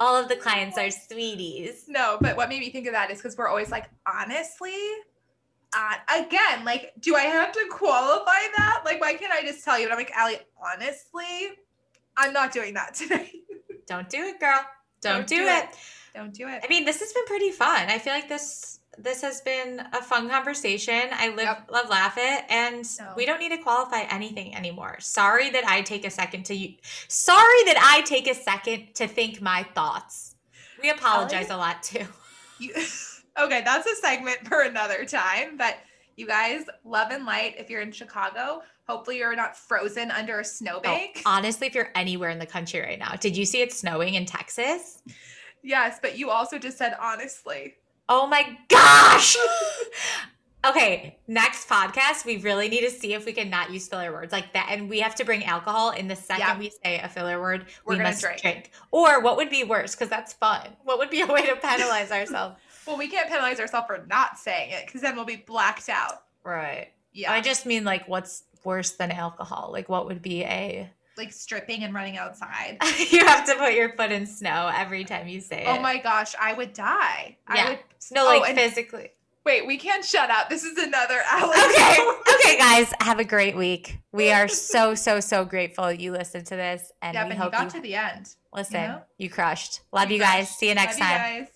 All 0.00 0.14
of 0.16 0.28
the 0.28 0.36
clients 0.36 0.78
are 0.78 0.90
sweeties. 0.90 1.84
no, 1.88 2.18
but 2.20 2.36
what 2.36 2.48
made 2.48 2.60
me 2.60 2.70
think 2.70 2.86
of 2.86 2.92
that 2.92 3.10
is 3.10 3.18
because 3.18 3.36
we're 3.36 3.48
always 3.48 3.70
like, 3.70 3.88
honestly, 4.06 4.72
uh, 5.76 5.94
again, 6.16 6.64
like, 6.64 6.92
do 7.00 7.16
I 7.16 7.22
have 7.22 7.50
to 7.52 7.66
qualify 7.70 8.40
that? 8.56 8.82
Like, 8.84 9.00
why 9.00 9.14
can't 9.14 9.32
I 9.32 9.42
just 9.42 9.64
tell 9.64 9.76
you? 9.78 9.84
And 9.84 9.92
I'm 9.92 9.98
like, 9.98 10.12
Allie, 10.14 10.38
honestly, 10.62 11.24
I'm 12.16 12.32
not 12.32 12.52
doing 12.52 12.74
that 12.74 12.94
today. 12.94 13.32
Don't 13.88 14.08
do 14.08 14.18
it, 14.18 14.38
girl. 14.38 14.60
Don't, 15.00 15.18
Don't 15.18 15.26
do, 15.28 15.36
do 15.38 15.46
it. 15.46 15.64
it. 15.64 15.68
Don't 16.14 16.34
do 16.34 16.48
it. 16.48 16.60
I 16.64 16.68
mean, 16.68 16.84
this 16.84 17.00
has 17.00 17.12
been 17.12 17.24
pretty 17.26 17.50
fun. 17.50 17.88
I 17.88 17.98
feel 17.98 18.12
like 18.12 18.28
this 18.28 18.74
this 19.00 19.22
has 19.22 19.40
been 19.42 19.80
a 19.92 20.02
fun 20.02 20.28
conversation. 20.28 21.02
I 21.12 21.28
live 21.28 21.44
Yep. 21.46 21.70
love 21.70 21.88
laugh 21.88 22.16
it, 22.18 22.44
and 22.48 22.84
No. 22.98 23.12
we 23.16 23.26
don't 23.26 23.38
need 23.38 23.50
to 23.50 23.58
qualify 23.58 24.00
anything 24.10 24.56
anymore. 24.56 24.96
Sorry 24.98 25.50
that 25.50 25.64
I 25.68 25.82
take 25.82 26.04
a 26.04 26.10
second 26.10 26.44
to 26.46 26.54
you. 26.54 26.74
Sorry 27.06 27.62
that 27.66 27.78
I 27.80 28.00
take 28.02 28.26
a 28.26 28.34
second 28.34 28.94
to 28.96 29.06
think 29.06 29.40
my 29.40 29.62
thoughts. 29.74 30.34
We 30.82 30.90
apologize 30.90 31.50
a 31.50 31.56
lot 31.56 31.82
too. 31.82 32.06
You, 32.60 32.74
okay, 33.40 33.62
that's 33.64 33.86
a 33.86 33.94
segment 33.94 34.48
for 34.48 34.62
another 34.62 35.04
time. 35.04 35.56
But 35.56 35.76
you 36.16 36.26
guys, 36.26 36.64
love 36.84 37.12
and 37.12 37.24
light. 37.24 37.54
If 37.56 37.70
you're 37.70 37.82
in 37.82 37.92
Chicago, 37.92 38.62
hopefully 38.88 39.18
you're 39.18 39.36
not 39.36 39.56
frozen 39.56 40.10
under 40.10 40.40
a 40.40 40.44
snowbank. 40.44 41.16
No, 41.16 41.22
honestly, 41.32 41.66
if 41.66 41.74
you're 41.74 41.90
anywhere 41.94 42.30
in 42.30 42.38
the 42.38 42.46
country 42.46 42.80
right 42.80 42.98
now, 42.98 43.12
did 43.20 43.36
you 43.36 43.44
see 43.44 43.60
it 43.60 43.72
snowing 43.72 44.14
in 44.14 44.24
Texas? 44.26 45.02
Yes, 45.62 45.98
but 46.00 46.18
you 46.18 46.30
also 46.30 46.58
just 46.58 46.78
said 46.78 46.96
honestly. 47.00 47.74
Oh 48.08 48.26
my 48.26 48.58
gosh. 48.68 49.36
okay, 50.64 51.18
next 51.28 51.68
podcast, 51.68 52.24
we 52.24 52.38
really 52.38 52.68
need 52.68 52.80
to 52.80 52.90
see 52.90 53.12
if 53.12 53.26
we 53.26 53.32
can 53.32 53.50
not 53.50 53.70
use 53.70 53.86
filler 53.86 54.12
words 54.12 54.32
like 54.32 54.54
that. 54.54 54.68
And 54.70 54.88
we 54.88 55.00
have 55.00 55.14
to 55.16 55.24
bring 55.24 55.44
alcohol 55.44 55.90
in 55.90 56.08
the 56.08 56.16
second 56.16 56.46
Yeah. 56.46 56.58
we 56.58 56.70
say 56.82 56.98
a 57.00 57.08
filler 57.08 57.38
word. 57.40 57.66
We're 57.84 57.94
we 57.94 57.96
gonna 57.98 58.08
must 58.08 58.22
drink. 58.22 58.40
drink. 58.40 58.70
Or 58.90 59.20
what 59.20 59.36
would 59.36 59.50
be 59.50 59.64
worse? 59.64 59.94
Because 59.94 60.08
that's 60.08 60.32
fun. 60.32 60.68
What 60.84 60.98
would 60.98 61.10
be 61.10 61.20
a 61.20 61.26
way 61.26 61.44
to 61.46 61.56
penalize 61.56 62.10
ourselves? 62.10 62.56
Well, 62.86 62.96
we 62.96 63.08
can't 63.08 63.28
penalize 63.28 63.60
ourselves 63.60 63.86
for 63.86 64.06
not 64.08 64.38
saying 64.38 64.70
it 64.70 64.86
because 64.86 65.02
then 65.02 65.14
we'll 65.14 65.26
be 65.26 65.36
blacked 65.36 65.90
out. 65.90 66.22
Right. 66.42 66.88
Yeah. 67.12 67.30
I 67.30 67.42
just 67.42 67.66
mean 67.66 67.84
like 67.84 68.08
what's 68.08 68.44
worse 68.64 68.90
than 68.92 69.10
alcohol? 69.10 69.70
Like 69.72 69.88
what 69.88 70.06
would 70.06 70.22
be 70.22 70.44
a 70.44 70.90
like 71.16 71.32
stripping 71.32 71.82
and 71.82 71.92
running 71.92 72.16
outside. 72.16 72.78
you 73.10 73.26
have 73.26 73.44
to 73.46 73.56
put 73.56 73.74
your 73.74 73.92
foot 73.94 74.12
in 74.12 74.24
snow 74.24 74.70
every 74.72 75.04
time 75.04 75.26
you 75.26 75.40
say 75.40 75.64
oh 75.66 75.74
it. 75.74 75.78
Oh 75.78 75.82
my 75.82 75.98
gosh, 75.98 76.34
I 76.40 76.52
would 76.52 76.72
die. 76.72 77.36
Yeah. 77.52 77.64
I 77.64 77.68
would 77.70 77.78
snow. 77.98 78.22
No, 78.22 78.36
Oh, 78.36 78.38
like 78.38 78.50
and- 78.50 78.58
physically. 78.58 79.10
wait, 79.44 79.66
we 79.66 79.78
can't 79.78 80.04
shut 80.04 80.30
up. 80.30 80.48
This 80.48 80.62
is 80.62 80.78
another 80.78 81.18
Alex. 81.30 81.58
okay. 81.64 81.96
Okay, 82.38 82.56
guys, 82.56 82.94
have 83.00 83.18
a 83.18 83.24
great 83.24 83.56
week. 83.56 83.98
We 84.12 84.30
are 84.30 84.46
so, 84.46 84.94
so, 84.94 85.18
so 85.20 85.44
grateful 85.44 85.90
you 85.92 86.12
listened 86.12 86.46
to 86.46 86.56
this. 86.56 86.92
And 87.02 87.14
yeah, 87.14 87.24
we 87.24 87.34
but 87.34 87.44
you 87.44 87.50
got 87.50 87.64
you 87.64 87.70
to 87.70 87.80
the 87.80 87.94
end. 87.96 88.34
listen. 88.54 88.74
know? 88.80 89.02
You 89.18 89.28
crushed. 89.28 89.80
Love 89.92 90.10
You 90.10 90.16
you 90.18 90.22
guys. 90.22 90.48
See 90.50 90.68
you 90.68 90.74
next 90.76 91.00
Love 91.00 91.08
you 91.10 91.14
time. 91.16 91.40
guys. 91.40 91.48